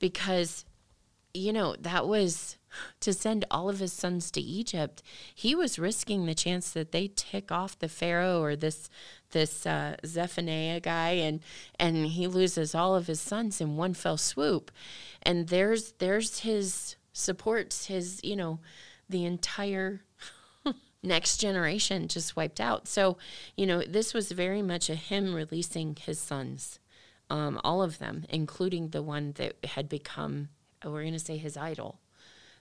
because, 0.00 0.64
you 1.34 1.52
know, 1.52 1.76
that 1.78 2.06
was 2.06 2.56
to 3.00 3.12
send 3.12 3.44
all 3.50 3.68
of 3.68 3.78
his 3.78 3.92
sons 3.92 4.30
to 4.30 4.40
Egypt, 4.40 5.02
he 5.34 5.54
was 5.54 5.78
risking 5.78 6.26
the 6.26 6.34
chance 6.34 6.70
that 6.70 6.92
they 6.92 7.08
tick 7.08 7.50
off 7.50 7.78
the 7.78 7.88
Pharaoh 7.88 8.42
or 8.42 8.56
this 8.56 8.88
this 9.30 9.64
uh, 9.64 9.96
Zaphenath-paneah 10.04 10.82
guy, 10.82 11.10
and 11.10 11.40
and 11.78 12.06
he 12.06 12.26
loses 12.26 12.74
all 12.74 12.94
of 12.94 13.06
his 13.06 13.20
sons 13.20 13.60
in 13.60 13.76
one 13.76 13.94
fell 13.94 14.16
swoop. 14.16 14.70
And 15.22 15.48
there's 15.48 15.92
there's 15.92 16.40
his 16.40 16.96
supports 17.12 17.86
his 17.86 18.20
you 18.22 18.36
know 18.36 18.60
the 19.08 19.24
entire 19.24 20.02
next 21.02 21.38
generation 21.38 22.08
just 22.08 22.36
wiped 22.36 22.60
out. 22.60 22.88
So 22.88 23.18
you 23.56 23.66
know 23.66 23.82
this 23.82 24.14
was 24.14 24.32
very 24.32 24.62
much 24.62 24.90
a 24.90 24.94
him 24.94 25.34
releasing 25.34 25.96
his 25.96 26.18
sons, 26.18 26.78
um, 27.28 27.60
all 27.64 27.82
of 27.82 27.98
them, 27.98 28.24
including 28.28 28.88
the 28.88 29.02
one 29.02 29.32
that 29.32 29.56
had 29.64 29.88
become 29.88 30.48
we're 30.84 31.02
going 31.02 31.12
to 31.12 31.18
say 31.18 31.36
his 31.36 31.56
idol. 31.56 32.00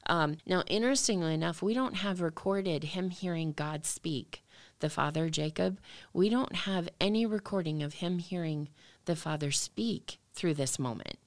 Um, 0.08 0.38
now, 0.46 0.64
interestingly 0.68 1.34
enough, 1.34 1.62
we 1.62 1.74
don't 1.74 1.96
have 1.96 2.22
recorded 2.22 2.84
him 2.84 3.10
hearing 3.10 3.52
God 3.52 3.86
speak, 3.86 4.44
the 4.80 4.90
father 4.90 5.30
Jacob. 5.30 5.80
We 6.14 6.30
don't 6.30 6.56
have 6.56 6.90
any 7.00 7.26
recording 7.26 7.84
of 7.84 7.96
him 7.96 8.20
hearing 8.20 8.70
the 9.06 9.16
father 9.16 9.52
speak 9.52 10.20
through 10.34 10.56
this 10.56 10.80
moment. 10.80 11.18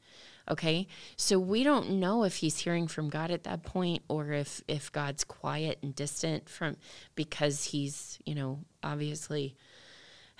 Okay, 0.51 0.89
so 1.17 1.39
we 1.39 1.63
don't 1.63 2.01
know 2.01 2.25
if 2.25 2.37
he's 2.37 2.59
hearing 2.59 2.89
from 2.89 3.09
God 3.09 3.31
at 3.31 3.45
that 3.45 3.63
point 3.63 4.03
or 4.09 4.33
if 4.33 4.61
if 4.67 4.91
God's 4.91 5.23
quiet 5.23 5.79
and 5.83 5.95
distant 5.95 6.49
from 6.49 6.77
because 7.15 7.67
he's 7.67 8.19
you 8.27 8.35
know 8.35 8.59
obviously 8.83 9.55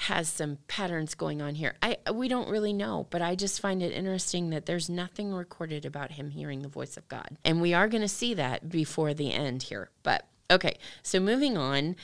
has 0.03 0.29
some 0.29 0.59
patterns 0.67 1.15
going 1.15 1.41
on 1.41 1.55
here. 1.55 1.77
I 1.81 1.97
we 2.13 2.27
don't 2.27 2.49
really 2.49 2.73
know, 2.73 3.07
but 3.11 3.23
I 3.23 3.37
just 3.37 3.61
find 3.61 3.83
it 3.83 3.93
interesting 3.93 4.51
that 4.51 4.67
there's 4.67 4.91
nothing 4.91 5.33
recorded 5.33 5.85
about 5.85 6.13
him 6.13 6.31
hearing 6.31 6.63
the 6.63 6.69
voice 6.69 6.97
of 6.97 7.07
God. 7.09 7.37
And 7.45 7.63
we 7.63 7.73
are 7.73 7.89
going 7.89 8.03
to 8.03 8.09
see 8.09 8.35
that 8.35 8.69
before 8.69 9.15
the 9.15 9.33
end 9.33 9.65
here. 9.65 9.91
But 10.03 10.27
okay, 10.51 10.77
so 11.03 11.21
moving 11.21 11.57
on. 11.57 11.95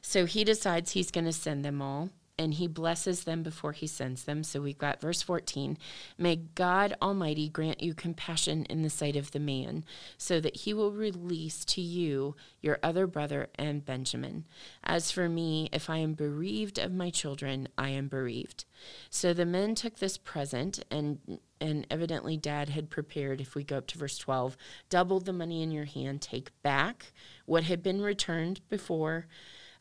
So 0.00 0.24
he 0.24 0.44
decides 0.44 0.92
he's 0.92 1.10
going 1.10 1.24
to 1.24 1.32
send 1.32 1.64
them 1.64 1.82
all 1.82 2.10
and 2.38 2.54
he 2.54 2.66
blesses 2.66 3.24
them 3.24 3.42
before 3.42 3.72
he 3.72 3.86
sends 3.86 4.24
them. 4.24 4.44
So 4.44 4.60
we've 4.60 4.78
got 4.78 5.00
verse 5.00 5.22
14 5.22 5.76
May 6.16 6.36
God 6.36 6.94
Almighty 7.02 7.48
grant 7.48 7.82
you 7.82 7.94
compassion 7.94 8.64
in 8.66 8.82
the 8.82 8.90
sight 8.90 9.16
of 9.16 9.32
the 9.32 9.40
man, 9.40 9.84
so 10.16 10.40
that 10.40 10.56
he 10.56 10.72
will 10.72 10.92
release 10.92 11.64
to 11.66 11.80
you 11.80 12.36
your 12.60 12.78
other 12.82 13.06
brother 13.06 13.48
and 13.56 13.84
Benjamin. 13.84 14.44
As 14.84 15.10
for 15.10 15.28
me, 15.28 15.68
if 15.72 15.90
I 15.90 15.98
am 15.98 16.14
bereaved 16.14 16.78
of 16.78 16.92
my 16.92 17.10
children, 17.10 17.68
I 17.76 17.90
am 17.90 18.08
bereaved. 18.08 18.64
So 19.10 19.32
the 19.32 19.46
men 19.46 19.74
took 19.74 19.98
this 19.98 20.16
present, 20.16 20.84
and 20.90 21.40
and 21.60 21.86
evidently 21.90 22.36
dad 22.36 22.68
had 22.68 22.88
prepared 22.90 23.40
if 23.40 23.54
we 23.54 23.64
go 23.64 23.78
up 23.78 23.86
to 23.88 23.98
verse 23.98 24.16
12 24.16 24.56
double 24.90 25.18
the 25.18 25.32
money 25.32 25.60
in 25.60 25.72
your 25.72 25.86
hand 25.86 26.22
take 26.22 26.50
back 26.62 27.12
what 27.46 27.64
had 27.64 27.82
been 27.82 28.00
returned 28.00 28.60
before 28.68 29.26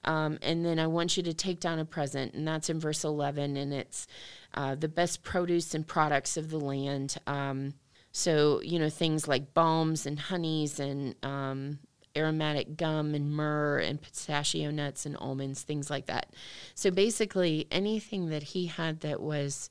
um, 0.07 0.39
and 0.41 0.65
then 0.65 0.79
I 0.79 0.87
want 0.87 1.17
you 1.17 1.23
to 1.23 1.33
take 1.33 1.59
down 1.59 1.79
a 1.79 1.85
present, 1.85 2.33
and 2.33 2.47
that's 2.47 2.69
in 2.69 2.79
verse 2.79 3.03
11, 3.03 3.57
and 3.57 3.73
it's 3.73 4.07
uh, 4.53 4.73
the 4.73 4.87
best 4.87 5.21
produce 5.21 5.75
and 5.75 5.85
products 5.85 6.37
of 6.37 6.49
the 6.49 6.59
land. 6.59 7.17
Um, 7.27 7.73
so, 8.13 8.61
you 8.61 8.79
know, 8.79 8.89
things 8.89 9.27
like 9.27 9.53
balms 9.53 10.05
and 10.05 10.17
honeys 10.17 10.79
and 10.79 11.13
um, 11.23 11.79
aromatic 12.15 12.77
gum 12.77 13.13
and 13.15 13.31
myrrh 13.31 13.79
and 13.79 14.01
pistachio 14.01 14.71
nuts 14.71 15.05
and 15.05 15.17
almonds, 15.17 15.61
things 15.61 15.89
like 15.89 16.05
that. 16.05 16.27
So 16.73 16.89
basically, 16.89 17.67
anything 17.69 18.29
that 18.29 18.43
he 18.43 18.67
had 18.67 19.01
that 19.01 19.19
was 19.19 19.69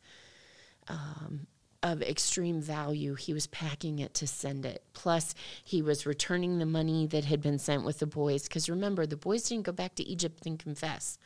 um, 0.87 1.47
of 1.87 2.03
extreme 2.03 2.61
value, 2.61 3.14
he 3.14 3.32
was 3.32 3.47
packing 3.47 3.99
it 3.99 4.14
to 4.14 4.26
send 4.26 4.66
it. 4.66 4.82
Plus, 4.93 5.34
he 5.64 5.82
was 5.82 6.07
returning 6.07 6.59
the 6.59 6.66
money 6.66 7.07
that 7.07 7.24
had 7.24 7.41
been 7.41 7.59
sent 7.59 7.84
with 7.84 8.01
the 8.01 8.07
boys. 8.07 8.45
Because 8.45 8.68
remember, 8.68 9.07
the 9.07 9.16
boys 9.16 9.49
didn't 9.49 9.64
go 9.64 9.72
back 9.72 9.95
to 9.97 10.05
Egypt 10.05 10.47
and 10.47 10.59
confess 10.59 11.18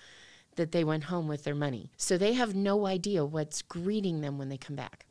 that 0.57 0.73
they 0.73 0.85
went 0.85 1.05
home 1.05 1.29
with 1.29 1.45
their 1.45 1.55
money. 1.55 1.91
So 1.97 2.19
they 2.19 2.35
have 2.35 2.55
no 2.55 2.87
idea 2.87 3.25
what's 3.25 3.63
greeting 3.63 4.21
them 4.21 4.39
when 4.39 4.49
they 4.49 4.59
come 4.59 4.77
back. 4.77 5.07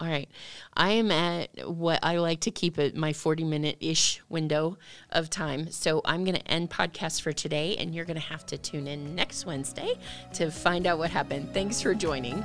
All 0.00 0.08
right. 0.08 0.28
I 0.76 0.92
am 0.92 1.10
at 1.10 1.70
what 1.70 2.00
I 2.02 2.18
like 2.18 2.40
to 2.40 2.50
keep 2.50 2.78
at 2.78 2.96
my 2.96 3.12
40 3.12 3.44
minute 3.44 3.76
ish 3.80 4.20
window 4.28 4.76
of 5.10 5.30
time. 5.30 5.70
So 5.70 6.00
I'm 6.04 6.24
going 6.24 6.36
to 6.36 6.50
end 6.50 6.70
podcast 6.70 7.22
for 7.22 7.32
today, 7.32 7.76
and 7.76 7.94
you're 7.94 8.04
going 8.04 8.20
to 8.20 8.26
have 8.26 8.44
to 8.46 8.58
tune 8.58 8.88
in 8.88 9.14
next 9.14 9.46
Wednesday 9.46 9.94
to 10.34 10.50
find 10.50 10.86
out 10.86 10.98
what 10.98 11.10
happened. 11.10 11.54
Thanks 11.54 11.80
for 11.80 11.94
joining. 11.94 12.44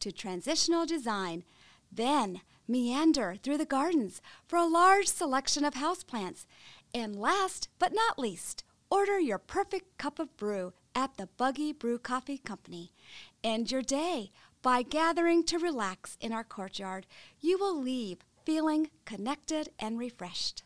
to 0.00 0.12
transitional 0.12 0.86
design. 0.86 1.44
Then 1.92 2.40
meander 2.68 3.34
through 3.42 3.58
the 3.58 3.64
gardens 3.64 4.22
for 4.46 4.56
a 4.56 4.66
large 4.66 5.08
selection 5.08 5.64
of 5.64 5.74
houseplants. 5.74 6.46
And 6.94 7.16
last 7.16 7.68
but 7.78 7.92
not 7.92 8.18
least, 8.18 8.64
order 8.90 9.18
your 9.18 9.38
perfect 9.38 9.98
cup 9.98 10.18
of 10.18 10.36
brew 10.36 10.72
at 10.94 11.16
the 11.16 11.28
Buggy 11.36 11.72
Brew 11.72 11.98
Coffee 11.98 12.38
Company. 12.38 12.92
End 13.42 13.70
your 13.70 13.82
day 13.82 14.30
by 14.62 14.82
gathering 14.82 15.44
to 15.44 15.58
relax 15.58 16.16
in 16.20 16.32
our 16.32 16.44
courtyard. 16.44 17.06
You 17.40 17.58
will 17.58 17.80
leave 17.80 18.18
feeling 18.44 18.90
connected 19.04 19.68
and 19.78 19.98
refreshed. 19.98 20.62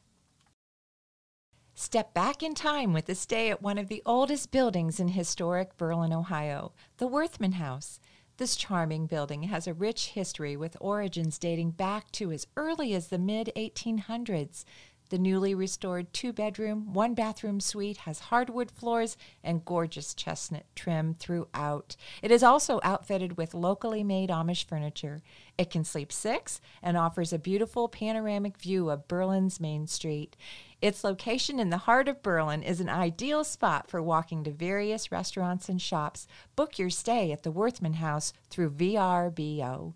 Step 1.75 2.15
back 2.15 2.43
in 2.43 2.55
time 2.55 2.93
with 2.93 3.09
a 3.09 3.15
stay 3.15 3.51
at 3.51 3.61
one 3.61 3.79
of 3.79 3.89
the 3.89 4.03
oldest 4.07 4.53
buildings 4.53 5.01
in 5.01 5.09
historic 5.09 5.77
Berlin, 5.77 6.13
Ohio, 6.13 6.73
the 6.99 7.07
Worthman 7.07 7.55
House. 7.55 7.99
This 8.37 8.57
charming 8.57 9.07
building 9.07 9.45
has 9.45 9.69
a 9.69 9.75
rich 9.75 10.09
history 10.09 10.57
with 10.57 10.77
origins 10.81 11.39
dating 11.39 11.71
back 11.71 12.11
to 12.13 12.33
as 12.33 12.49
early 12.57 12.93
as 12.93 13.07
the 13.07 13.19
mid 13.19 13.53
1800s. 13.55 14.65
The 15.11 15.19
newly 15.19 15.55
restored 15.55 16.13
two 16.13 16.33
bedroom, 16.33 16.93
one 16.93 17.15
bathroom 17.15 17.61
suite 17.61 17.99
has 17.99 18.19
hardwood 18.19 18.73
floors 18.73 19.17
and 19.45 19.65
gorgeous 19.65 20.15
chestnut 20.15 20.65
trim 20.75 21.15
throughout. 21.15 21.95
It 22.23 22.33
is 22.33 22.43
also 22.43 22.81
outfitted 22.83 23.37
with 23.37 23.55
locally 23.55 24.03
made 24.03 24.31
Amish 24.31 24.65
furniture. 24.65 25.23
It 25.57 25.71
can 25.71 25.85
sleep 25.85 26.11
six 26.11 26.61
and 26.83 26.97
offers 26.97 27.33
a 27.33 27.39
beautiful 27.39 27.87
panoramic 27.89 28.57
view 28.57 28.91
of 28.91 29.07
Berlin's 29.07 29.61
Main 29.61 29.87
Street. 29.87 30.37
Its 30.85 31.03
location 31.03 31.59
in 31.59 31.71
the 31.71 31.79
heart 31.89 32.09
of 32.09 32.23
Berlin 32.23 32.63
is 32.63 32.79
an 32.79 32.91
ideal 32.91 33.43
spot 33.43 33.89
for 33.89 34.03
walking 34.03 34.45
to 34.45 34.51
various 34.51 35.11
restaurants 35.11 35.71
and 35.71 35.81
shops. 35.81 36.27
Book 36.57 36.79
your 36.79 36.91
stay 36.91 37.33
at 37.33 37.43
the 37.43 37.51
Worthman 37.51 37.95
House 37.95 38.35
through 38.51 38.69
VRBO. 38.69 39.95